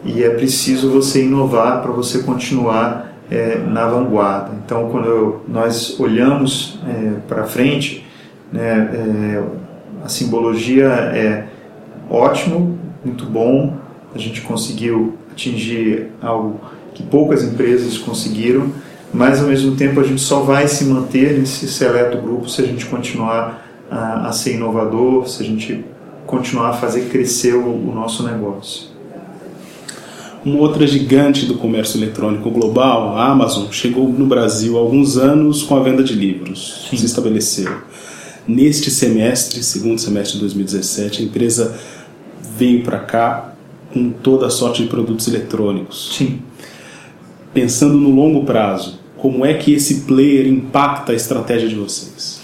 e 0.03 0.23
é 0.23 0.29
preciso 0.29 0.91
você 0.91 1.23
inovar 1.23 1.81
para 1.81 1.91
você 1.91 2.19
continuar 2.19 3.13
é, 3.31 3.57
na 3.57 3.87
vanguarda. 3.87 4.51
Então, 4.65 4.89
quando 4.89 5.05
eu, 5.07 5.41
nós 5.47 5.97
olhamos 5.99 6.79
é, 6.85 7.13
para 7.27 7.45
frente, 7.45 8.05
né, 8.51 8.89
é, 8.93 9.43
a 10.03 10.09
simbologia 10.09 10.85
é 10.85 11.45
ótimo, 12.09 12.77
muito 13.03 13.25
bom. 13.25 13.77
A 14.13 14.17
gente 14.17 14.41
conseguiu 14.41 15.15
atingir 15.31 16.11
algo 16.21 16.59
que 16.93 17.03
poucas 17.03 17.43
empresas 17.43 17.97
conseguiram, 17.97 18.69
mas 19.13 19.41
ao 19.41 19.47
mesmo 19.47 19.75
tempo 19.75 19.99
a 19.99 20.03
gente 20.03 20.21
só 20.21 20.41
vai 20.41 20.67
se 20.67 20.85
manter 20.85 21.37
nesse 21.39 21.67
seleto 21.67 22.17
grupo 22.17 22.49
se 22.49 22.61
a 22.61 22.65
gente 22.65 22.85
continuar 22.85 23.65
a, 23.89 24.27
a 24.27 24.31
ser 24.33 24.55
inovador, 24.55 25.27
se 25.27 25.41
a 25.41 25.45
gente 25.45 25.85
continuar 26.27 26.69
a 26.69 26.73
fazer 26.73 27.09
crescer 27.09 27.55
o, 27.55 27.65
o 27.65 27.95
nosso 27.95 28.21
negócio. 28.23 28.87
Uma 30.45 30.59
outra 30.59 30.85
gigante 30.85 31.45
do 31.45 31.55
comércio 31.55 31.97
eletrônico 31.97 32.49
global, 32.51 33.17
a 33.17 33.25
Amazon, 33.25 33.71
chegou 33.71 34.07
no 34.07 34.27
Brasil 34.27 34.77
há 34.77 34.79
alguns 34.79 35.17
anos 35.17 35.63
com 35.63 35.75
a 35.75 35.79
venda 35.81 36.03
de 36.03 36.13
livros. 36.13 36.87
Sim. 36.89 36.97
Se 36.97 37.05
estabeleceu. 37.05 37.71
Neste 38.47 38.89
semestre, 38.91 39.61
segundo 39.63 39.99
semestre 39.99 40.35
de 40.35 40.41
2017, 40.41 41.21
a 41.21 41.25
empresa 41.25 41.77
veio 42.55 42.83
para 42.83 42.99
cá 42.99 43.53
com 43.91 44.09
toda 44.09 44.47
a 44.47 44.49
sorte 44.49 44.83
de 44.83 44.89
produtos 44.89 45.27
eletrônicos. 45.27 46.15
Sim. 46.17 46.39
Pensando 47.53 47.97
no 47.97 48.13
longo 48.13 48.45
prazo, 48.45 48.99
como 49.17 49.45
é 49.45 49.53
que 49.55 49.73
esse 49.73 50.01
player 50.01 50.47
impacta 50.47 51.11
a 51.11 51.15
estratégia 51.15 51.67
de 51.67 51.75
vocês? 51.75 52.36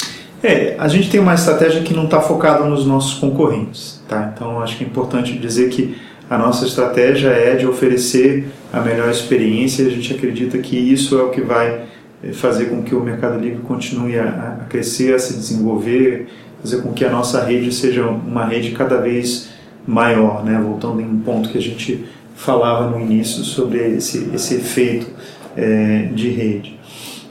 É, 0.43 0.75
a 0.77 0.89
gente 0.89 1.10
tem 1.10 1.21
uma 1.21 1.34
estratégia 1.34 1.82
que 1.82 1.93
não 1.93 2.03
está 2.03 2.19
focada 2.19 2.65
nos 2.65 2.86
nossos 2.86 3.17
concorrentes, 3.17 4.01
tá? 4.10 4.34
Então 4.36 4.62
acho 4.62 4.77
que 4.77 4.84
é 4.84 4.88
importante 4.88 5.38
dizer 5.38 5.69
que 5.69 5.95
a 6.29 6.38
nossa 6.38 6.65
estratégia 6.65 7.29
é 7.29 7.56
de 7.56 7.65
oferecer 7.65 8.51
a 8.71 8.82
melhor 8.82 9.10
experiência 9.10 9.86
a 9.86 9.89
gente 9.89 10.13
acredita 10.13 10.58
que 10.58 10.75
isso 10.75 11.17
é 11.17 11.23
o 11.23 11.29
que 11.29 11.41
vai 11.41 11.86
eh, 12.21 12.34
fazer 12.34 12.65
com 12.65 12.84
que 12.84 12.93
o 12.93 12.99
Mercado 12.99 13.39
Livre 13.39 13.62
continue 13.62 14.19
a, 14.19 14.58
a 14.63 14.65
crescer, 14.65 15.15
a 15.15 15.19
se 15.19 15.34
desenvolver, 15.34 16.27
fazer 16.62 16.82
com 16.82 16.91
que 16.91 17.06
a 17.06 17.10
nossa 17.10 17.41
rede 17.43 17.73
seja 17.73 18.06
uma 18.06 18.45
rede 18.45 18.71
cada 18.71 18.97
vez 18.97 19.49
maior, 19.88 20.43
né? 20.43 20.62
voltando 20.62 20.99
em 20.99 21.06
um 21.06 21.19
ponto 21.19 21.49
que 21.49 21.58
a 21.58 21.62
gente 21.62 22.03
falava 22.36 22.89
no 22.89 22.99
início 22.99 23.43
sobre 23.43 23.79
esse, 23.95 24.29
esse 24.34 24.56
efeito 24.56 25.08
é, 25.56 26.10
de 26.13 26.29
rede. 26.29 26.79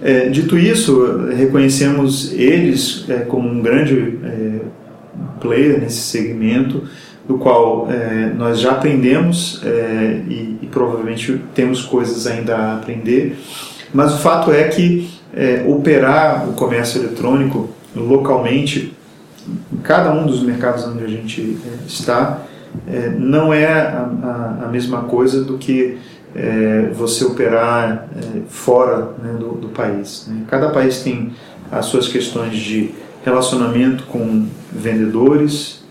É, 0.02 0.28
dito 0.28 0.58
isso, 0.58 1.28
reconhecemos 1.28 2.32
eles 2.32 3.04
é, 3.08 3.18
como 3.18 3.48
um 3.48 3.62
grande 3.62 4.18
player 5.40 5.80
nesse 5.80 6.00
segmento, 6.00 6.84
do 7.26 7.38
qual 7.38 7.88
nós 8.36 8.58
já 8.58 8.72
aprendemos 8.72 9.62
e, 10.28 10.58
e, 10.60 10.68
provavelmente 10.70 11.40
temos 11.54 11.82
coisas 11.82 12.26
ainda 12.26 12.56
a 12.56 12.74
aprender, 12.74 13.38
mas 13.94 14.14
o 14.14 14.18
fato 14.18 14.50
é 14.50 14.64
que 14.64 15.08
operar 15.68 16.48
o 16.48 16.54
comércio 16.54 17.00
eletrônico 17.00 17.70
localmente 17.94 18.92
em 19.72 19.76
cada 19.78 20.12
um 20.12 20.26
dos 20.26 20.42
mercados 20.42 20.86
onde 20.86 21.04
a 21.04 21.08
gente 21.08 21.58
é, 21.66 21.86
está, 21.86 22.42
é, 22.86 23.08
não 23.10 23.52
é 23.52 23.66
a, 23.66 24.08
a, 24.22 24.64
a, 24.66 24.68
mesma 24.68 25.02
coisa 25.02 25.44
do 25.44 25.58
que 25.58 25.98
é, 26.34 26.90
você 26.94 27.24
operar 27.24 28.08
fora 28.48 29.12
né, 29.22 29.34
do, 29.38 29.52
do, 29.52 29.68
país. 29.68 30.26
Né? 30.28 30.42
Cada 30.48 30.70
país 30.70 31.02
tem 31.02 31.32
as 31.70 31.86
suas 31.86 32.08
questões 32.08 32.56
de 32.56 32.90
relacionamento 33.24 34.04
com 34.04 34.46
vendedores, 34.72 35.84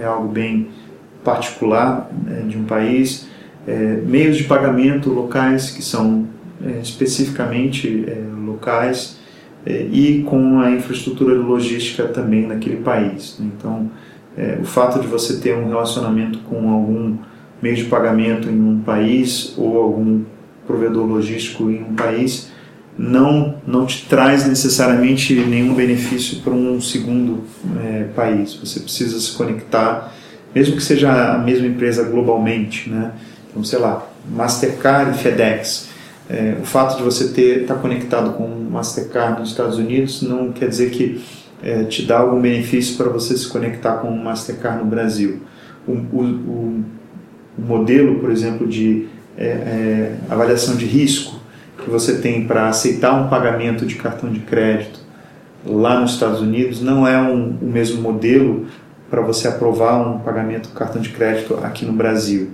é 0.00 0.04
algo 0.04 0.28
bem 0.28 0.68
particular 1.24 2.10
né, 2.24 2.44
de 2.46 2.56
um 2.56 2.64
país, 2.64 3.26
meios 4.06 4.36
de 4.36 4.44
pagamento 4.44 5.10
locais 5.10 5.70
que 5.70 5.82
são 5.82 6.26
especificamente 6.80 8.06
locais, 8.46 9.18
é, 9.68 9.86
e 9.92 10.22
com 10.22 10.60
a 10.60 10.70
infraestrutura 10.70 11.34
logística 11.34 12.04
também 12.04 12.46
naquele 12.46 12.76
país. 12.76 13.36
Né? 13.38 13.50
Então, 13.56 13.90
é, 14.36 14.58
o 14.60 14.64
fato 14.64 15.00
de 15.00 15.06
você 15.06 15.38
ter 15.40 15.54
um 15.54 15.68
relacionamento 15.68 16.38
com 16.40 16.70
algum 16.70 17.16
meio 17.62 17.76
de 17.76 17.84
pagamento 17.84 18.48
em 18.48 18.60
um 18.60 18.80
país 18.80 19.54
ou 19.56 19.80
algum 19.82 20.22
provedor 20.66 21.06
logístico 21.06 21.70
em 21.70 21.82
um 21.82 21.94
país 21.94 22.50
não 22.96 23.56
não 23.66 23.86
te 23.86 24.06
traz 24.06 24.46
necessariamente 24.46 25.34
nenhum 25.34 25.74
benefício 25.74 26.40
para 26.40 26.52
um 26.52 26.80
segundo 26.80 27.44
é, 27.80 28.04
país. 28.14 28.54
Você 28.54 28.80
precisa 28.80 29.18
se 29.20 29.32
conectar, 29.32 30.12
mesmo 30.54 30.76
que 30.76 30.82
seja 30.82 31.34
a 31.34 31.38
mesma 31.38 31.66
empresa 31.66 32.02
globalmente, 32.02 32.90
né? 32.90 33.12
Então, 33.50 33.62
sei 33.62 33.78
lá, 33.78 34.06
Mastercard 34.28 35.16
e 35.16 35.22
FedEx 35.22 35.88
é, 36.28 36.56
o 36.60 36.64
fato 36.64 36.98
de 36.98 37.02
você 37.02 37.28
ter 37.28 37.62
estar 37.62 37.74
tá 37.74 37.80
conectado 37.80 38.34
com 38.34 38.46
Mastercard 38.46 39.40
nos 39.40 39.50
Estados 39.50 39.78
Unidos 39.78 40.20
não 40.20 40.52
quer 40.52 40.68
dizer 40.68 40.90
que 40.90 41.24
é, 41.62 41.84
te 41.84 42.02
dá 42.02 42.18
algum 42.18 42.40
benefício 42.40 42.96
para 42.96 43.08
você 43.08 43.36
se 43.36 43.48
conectar 43.48 43.94
com 43.94 44.10
Mastercard 44.10 44.78
no 44.78 44.84
Brasil. 44.84 45.40
O, 45.86 45.92
o, 45.92 46.22
o, 46.22 46.84
o 47.58 47.62
modelo, 47.62 48.20
por 48.20 48.30
exemplo, 48.30 48.66
de 48.66 49.08
é, 49.36 49.46
é 49.46 50.16
avaliação 50.30 50.76
de 50.76 50.86
risco 50.86 51.38
que 51.82 51.90
você 51.90 52.18
tem 52.18 52.46
para 52.46 52.68
aceitar 52.68 53.14
um 53.14 53.28
pagamento 53.28 53.86
de 53.86 53.96
cartão 53.96 54.30
de 54.30 54.40
crédito 54.40 54.98
lá 55.64 56.00
nos 56.00 56.12
Estados 56.12 56.40
Unidos 56.40 56.80
não 56.80 57.06
é 57.06 57.20
um, 57.20 57.56
o 57.60 57.66
mesmo 57.66 58.00
modelo 58.00 58.66
para 59.10 59.20
você 59.20 59.48
aprovar 59.48 59.96
um 60.06 60.18
pagamento 60.18 60.68
de 60.68 60.74
cartão 60.74 61.00
de 61.00 61.10
crédito 61.10 61.54
aqui 61.62 61.84
no 61.84 61.92
Brasil. 61.92 62.50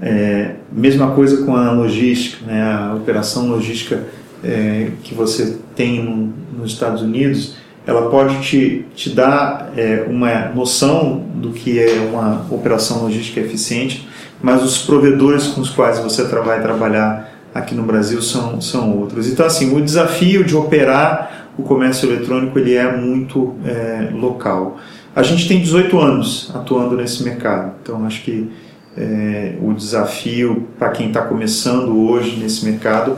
É, 0.00 0.56
mesma 0.70 1.12
coisa 1.12 1.44
com 1.44 1.56
a 1.56 1.72
logística, 1.72 2.44
né, 2.46 2.62
a 2.62 2.94
operação 2.94 3.48
logística 3.48 4.04
é, 4.44 4.90
que 5.02 5.14
você 5.14 5.58
tem 5.74 6.04
no, 6.04 6.32
nos 6.58 6.72
Estados 6.72 7.02
Unidos, 7.02 7.56
ela 7.86 8.10
pode 8.10 8.40
te, 8.40 8.84
te 8.94 9.10
dar 9.10 9.72
é, 9.76 10.04
uma 10.08 10.48
noção 10.48 11.24
do 11.34 11.50
que 11.50 11.78
é 11.78 12.00
uma 12.12 12.44
operação 12.50 13.02
logística 13.02 13.40
eficiente, 13.40 14.08
mas 14.42 14.62
os 14.62 14.78
provedores 14.78 15.46
com 15.48 15.60
os 15.60 15.70
quais 15.70 15.98
você 16.00 16.24
vai 16.24 16.60
trabalhar 16.60 17.32
aqui 17.54 17.74
no 17.74 17.84
Brasil 17.84 18.20
são, 18.20 18.60
são 18.60 18.98
outros. 18.98 19.28
Então, 19.28 19.46
assim, 19.46 19.74
o 19.74 19.80
desafio 19.80 20.44
de 20.44 20.56
operar 20.56 21.46
o 21.56 21.62
comércio 21.62 22.10
eletrônico 22.10 22.58
ele 22.58 22.74
é 22.74 22.96
muito 22.96 23.54
é, 23.64 24.10
local. 24.12 24.78
A 25.14 25.22
gente 25.22 25.48
tem 25.48 25.60
18 25.60 25.98
anos 25.98 26.50
atuando 26.54 26.96
nesse 26.96 27.22
mercado, 27.22 27.72
então 27.82 28.04
acho 28.04 28.22
que 28.22 28.50
é, 28.96 29.54
o 29.62 29.72
desafio 29.72 30.66
para 30.78 30.90
quem 30.90 31.08
está 31.08 31.22
começando 31.22 31.96
hoje 32.08 32.36
nesse 32.36 32.64
mercado 32.64 33.16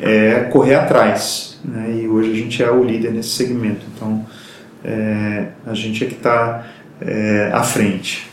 é 0.00 0.48
correr 0.52 0.74
atrás. 0.74 1.57
Né? 1.64 2.00
E 2.02 2.08
hoje 2.08 2.32
a 2.32 2.34
gente 2.34 2.62
é 2.62 2.70
o 2.70 2.82
líder 2.82 3.12
nesse 3.12 3.30
segmento. 3.30 3.84
Então 3.94 4.24
é, 4.84 5.48
a 5.66 5.74
gente 5.74 6.04
é 6.04 6.06
que 6.06 6.14
está 6.14 6.66
é, 7.00 7.50
à 7.52 7.62
frente. 7.62 8.28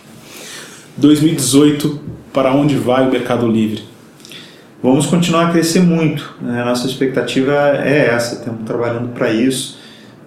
2018, 0.98 2.00
para 2.32 2.54
onde 2.54 2.76
vai 2.76 3.08
o 3.08 3.12
Mercado 3.12 3.48
Livre? 3.48 3.84
Vamos 4.82 5.08
continuar 5.08 5.48
a 5.48 5.52
crescer 5.52 5.82
muito. 5.82 6.36
Né? 6.42 6.64
Nossa 6.64 6.88
expectativa 6.88 7.52
é 7.84 8.08
essa, 8.08 8.36
estamos 8.36 8.64
trabalhando 8.66 9.10
para 9.14 9.32
isso. 9.32 9.80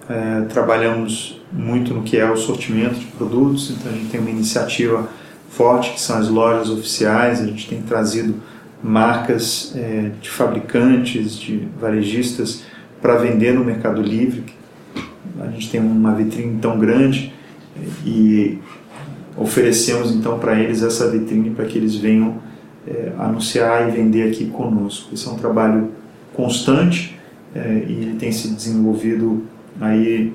É, 0.09 0.41
trabalhamos 0.49 1.39
muito 1.51 1.93
no 1.93 2.03
que 2.03 2.17
é 2.17 2.29
o 2.29 2.35
sortimento 2.35 2.95
de 2.95 3.05
produtos, 3.07 3.71
então 3.71 3.91
a 3.91 3.95
gente 3.95 4.09
tem 4.09 4.19
uma 4.19 4.29
iniciativa 4.29 5.07
forte, 5.49 5.93
que 5.93 6.01
são 6.01 6.17
as 6.17 6.27
lojas 6.27 6.69
oficiais. 6.69 7.41
A 7.41 7.45
gente 7.45 7.67
tem 7.67 7.81
trazido 7.81 8.35
marcas 8.83 9.73
é, 9.75 10.11
de 10.21 10.29
fabricantes, 10.29 11.37
de 11.37 11.67
varejistas 11.79 12.63
para 13.01 13.15
vender 13.15 13.53
no 13.53 13.63
Mercado 13.63 14.01
Livre. 14.01 14.43
A 15.39 15.47
gente 15.47 15.69
tem 15.69 15.79
uma 15.79 16.13
vitrine 16.13 16.59
tão 16.59 16.77
grande 16.77 17.33
e 18.05 18.57
oferecemos 19.37 20.11
então 20.11 20.37
para 20.37 20.59
eles 20.59 20.83
essa 20.83 21.09
vitrine 21.09 21.51
para 21.51 21.65
que 21.65 21.77
eles 21.77 21.95
venham 21.95 22.37
é, 22.87 23.11
anunciar 23.17 23.87
e 23.87 23.91
vender 23.91 24.29
aqui 24.29 24.45
conosco. 24.47 25.13
Esse 25.13 25.27
é 25.27 25.31
um 25.31 25.37
trabalho 25.37 25.91
constante 26.33 27.17
é, 27.55 27.85
e 27.87 27.93
ele 27.93 28.15
tem 28.19 28.31
se 28.31 28.49
desenvolvido 28.49 29.43
aí, 29.79 30.33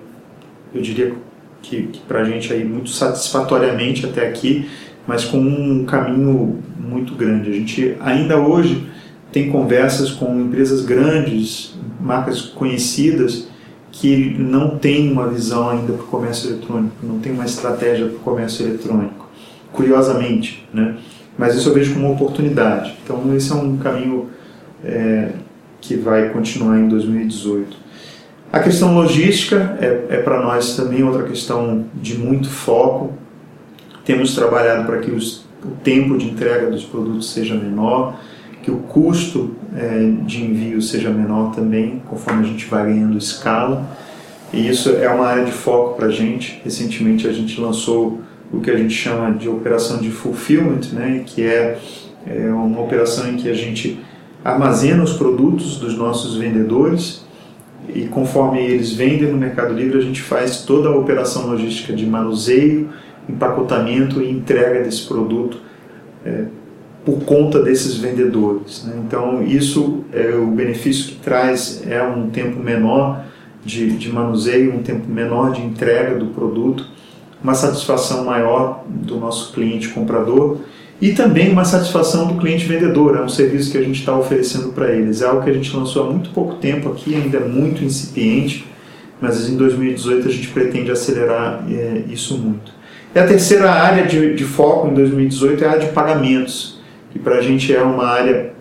eu 0.75 0.81
diria 0.81 1.13
que, 1.61 1.83
que 1.85 2.01
para 2.01 2.21
a 2.21 2.25
gente 2.25 2.53
aí 2.53 2.65
muito 2.65 2.91
satisfatoriamente 2.91 4.07
até 4.07 4.27
aqui 4.27 4.69
mas 5.07 5.25
com 5.25 5.39
um 5.39 5.85
caminho 5.85 6.63
muito 6.79 7.15
grande. 7.15 7.51
A 7.51 7.53
gente 7.53 7.97
ainda 8.01 8.39
hoje 8.39 8.87
tem 9.35 9.51
conversas 9.51 10.13
com 10.13 10.41
empresas 10.41 10.85
grandes, 10.85 11.75
marcas 12.01 12.41
conhecidas, 12.41 13.49
que 13.91 14.33
não 14.39 14.79
têm 14.79 15.11
uma 15.11 15.29
visão 15.29 15.71
ainda 15.71 15.93
para 15.93 16.05
o 16.05 16.07
comércio 16.07 16.51
eletrônico, 16.51 16.95
não 17.03 17.19
tem 17.19 17.33
uma 17.33 17.45
estratégia 17.45 18.07
para 18.07 18.15
o 18.15 18.21
comércio 18.21 18.65
eletrônico, 18.65 19.29
curiosamente, 19.73 20.65
né? 20.73 20.99
Mas 21.37 21.57
isso 21.57 21.69
eu 21.69 21.75
vejo 21.75 21.95
como 21.95 22.07
uma 22.07 22.15
oportunidade. 22.15 22.97
Então 23.03 23.35
esse 23.35 23.51
é 23.51 23.57
um 23.57 23.77
caminho 23.77 24.31
é, 24.85 25.31
que 25.81 25.97
vai 25.97 26.29
continuar 26.29 26.79
em 26.79 26.87
2018. 26.87 27.77
A 28.53 28.61
questão 28.61 28.95
logística 28.95 29.77
é, 29.81 30.15
é 30.15 30.17
para 30.19 30.41
nós 30.43 30.77
também 30.77 31.03
outra 31.03 31.25
questão 31.25 31.87
de 31.93 32.17
muito 32.17 32.49
foco. 32.49 33.13
Temos 34.05 34.33
trabalhado 34.33 34.87
para 34.87 34.99
que 34.99 35.11
os, 35.11 35.45
o 35.65 35.73
tempo 35.83 36.17
de 36.17 36.27
entrega 36.27 36.71
dos 36.71 36.85
produtos 36.85 37.33
seja 37.33 37.57
menor, 37.57 38.17
que 38.65 38.71
o 38.71 38.79
custo 38.79 39.55
é, 39.77 40.11
de 40.25 40.43
envio 40.43 40.81
seja 40.81 41.11
menor 41.11 41.55
também, 41.55 42.01
conforme 42.09 42.47
a 42.47 42.49
gente 42.49 42.65
vai 42.65 42.87
ganhando 42.87 43.19
escala. 43.19 43.87
E 44.51 44.67
isso 44.67 44.89
é 44.89 45.09
uma 45.11 45.27
área 45.27 45.45
de 45.45 45.53
foco 45.53 45.97
para 45.97 46.07
a 46.07 46.11
gente. 46.11 46.63
Recentemente 46.65 47.29
a 47.29 47.33
gente 47.33 47.61
lançou 47.61 48.21
o 48.51 48.61
que 48.61 48.71
a 48.71 48.77
gente 48.77 48.95
chama 48.95 49.33
de 49.33 49.51
operação 49.51 49.99
de 49.99 50.11
fulfillment, 50.11 50.93
né, 50.93 51.25
que 51.27 51.43
é, 51.43 51.79
é 52.27 52.51
uma 52.53 52.81
operação 52.81 53.31
em 53.31 53.37
que 53.37 53.51
a 53.51 53.55
gente 53.55 54.01
armazena 54.43 55.03
os 55.03 55.13
produtos 55.13 55.79
dos 55.79 55.99
nossos 55.99 56.37
vendedores 56.37 57.23
e 57.95 58.07
conforme 58.07 58.61
eles 58.61 58.93
vendem 58.93 59.31
no 59.31 59.37
Mercado 59.37 59.75
Livre, 59.75 59.99
a 59.99 60.01
gente 60.01 60.23
faz 60.23 60.63
toda 60.63 60.89
a 60.89 60.97
operação 60.97 61.49
logística 61.49 61.93
de 61.93 62.07
manuseio 62.07 62.89
empacotamento 63.29 64.23
e 64.23 64.31
entrega 64.31 64.83
desse 64.83 65.07
produto 65.07 65.59
é, 66.25 66.45
por 67.05 67.21
conta 67.25 67.63
desses 67.63 67.97
vendedores. 67.97 68.85
Né? 68.85 68.95
Então, 69.07 69.43
isso 69.43 70.05
é 70.13 70.35
o 70.35 70.47
benefício 70.47 71.07
que 71.07 71.17
traz 71.17 71.83
é 71.87 72.03
um 72.03 72.31
tempo 72.31 72.59
menor 72.59 73.25
de, 73.65 73.91
de 73.91 74.11
manuseio, 74.11 74.75
um 74.75 74.83
tempo 74.83 75.09
menor 75.09 75.53
de 75.53 75.63
entrega 75.63 76.19
do 76.19 76.27
produto, 76.27 76.87
uma 77.43 77.55
satisfação 77.55 78.25
maior 78.25 78.85
do 78.89 79.17
nosso 79.19 79.53
cliente 79.53 79.89
comprador 79.89 80.59
e 81.01 81.13
também 81.13 81.51
uma 81.53 81.65
satisfação 81.65 82.27
do 82.27 82.41
cliente 82.41 82.65
vendedor. 82.65 83.17
É 83.19 83.23
um 83.23 83.29
serviço 83.29 83.71
que 83.71 83.79
a 83.79 83.83
gente 83.83 84.01
está 84.01 84.17
oferecendo 84.17 84.73
para 84.73 84.91
eles. 84.91 85.21
É 85.21 85.27
algo 85.27 85.43
que 85.43 85.51
a 85.51 85.53
gente 85.53 85.75
lançou 85.77 86.07
há 86.07 86.11
muito 86.11 86.31
pouco 86.31 86.55
tempo 86.55 86.89
aqui, 86.91 87.15
ainda 87.15 87.39
é 87.39 87.45
muito 87.47 87.85
incipiente, 87.85 88.67
mas 89.21 89.49
em 89.49 89.57
2018 89.57 90.27
a 90.27 90.31
gente 90.31 90.49
pretende 90.49 90.91
acelerar 90.91 91.65
é, 91.71 92.05
isso 92.09 92.39
muito. 92.39 92.73
E 93.15 93.19
a 93.19 93.27
terceira 93.27 93.71
área 93.71 94.07
de, 94.07 94.35
de 94.35 94.45
foco 94.45 94.89
em 94.89 94.95
2018 94.95 95.65
é 95.65 95.69
a 95.69 95.77
de 95.77 95.87
pagamentos, 95.89 96.74
que 97.15 97.19
para 97.21 97.37
a 97.37 97.41
gente 97.41 97.73
é 97.73 97.81
uma 97.81 98.07
área 98.07 98.53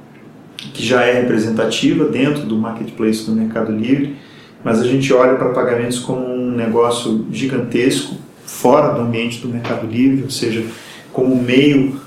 que 0.56 0.86
já 0.86 1.04
é 1.04 1.20
representativa 1.20 2.06
dentro 2.06 2.44
do 2.44 2.56
marketplace 2.56 3.26
do 3.26 3.32
Mercado 3.32 3.72
Livre, 3.72 4.16
mas 4.64 4.80
a 4.80 4.86
gente 4.86 5.12
olha 5.12 5.34
para 5.34 5.50
pagamentos 5.50 5.98
como 5.98 6.24
um 6.24 6.52
negócio 6.52 7.26
gigantesco 7.32 8.16
fora 8.46 8.94
do 8.94 9.02
ambiente 9.02 9.40
do 9.42 9.50
Mercado 9.50 9.88
Livre, 9.88 10.24
ou 10.24 10.30
seja, 10.30 10.64
como 11.12 11.36
meio 11.36 12.00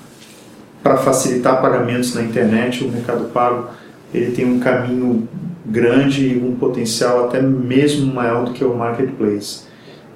para 0.84 0.96
facilitar 0.98 1.60
pagamentos 1.60 2.14
na 2.14 2.22
internet, 2.22 2.84
o 2.84 2.88
Mercado 2.88 3.24
Pago 3.32 3.70
ele 4.14 4.30
tem 4.30 4.46
um 4.46 4.60
caminho 4.60 5.28
grande 5.66 6.28
e 6.28 6.38
um 6.38 6.54
potencial 6.54 7.24
até 7.24 7.42
mesmo 7.42 8.14
maior 8.14 8.44
do 8.44 8.52
que 8.52 8.64
o 8.64 8.72
marketplace. 8.72 9.64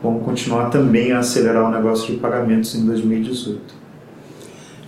Vamos 0.01 0.25
continuar 0.25 0.71
também 0.71 1.11
a 1.11 1.19
acelerar 1.19 1.69
o 1.69 1.73
negócio 1.73 2.15
de 2.15 2.21
pagamentos 2.21 2.73
em 2.77 2.87
2018. 2.87 3.80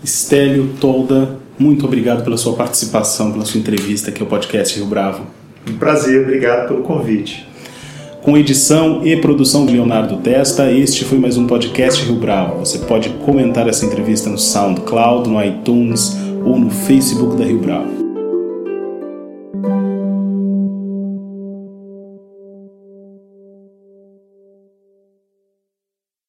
Estélio 0.04 0.70
Tolda, 0.80 1.36
muito 1.56 1.86
obrigado 1.86 2.24
pela 2.24 2.36
sua 2.36 2.54
participação, 2.54 3.30
pela 3.30 3.44
sua 3.44 3.60
entrevista 3.60 4.10
aqui 4.10 4.20
ao 4.20 4.28
podcast 4.28 4.76
Rio 4.76 4.86
Bravo. 4.86 5.22
Um 5.70 5.74
prazer, 5.74 6.22
obrigado 6.22 6.68
pelo 6.68 6.82
convite. 6.82 7.46
Com 8.20 8.36
edição 8.36 9.06
e 9.06 9.16
produção 9.16 9.64
de 9.64 9.72
Leonardo 9.72 10.16
Testa, 10.16 10.70
este 10.70 11.04
foi 11.04 11.18
mais 11.18 11.36
um 11.36 11.46
podcast 11.46 12.04
Rio 12.04 12.16
Bravo. 12.16 12.58
Você 12.58 12.78
pode 12.78 13.10
comentar 13.24 13.68
essa 13.68 13.86
entrevista 13.86 14.28
no 14.28 14.38
SoundCloud, 14.38 15.28
no 15.28 15.42
iTunes 15.42 16.16
ou 16.44 16.58
no 16.58 16.70
Facebook 16.70 17.36
da 17.36 17.44
Rio 17.44 17.58
Bravo. 17.58 18.01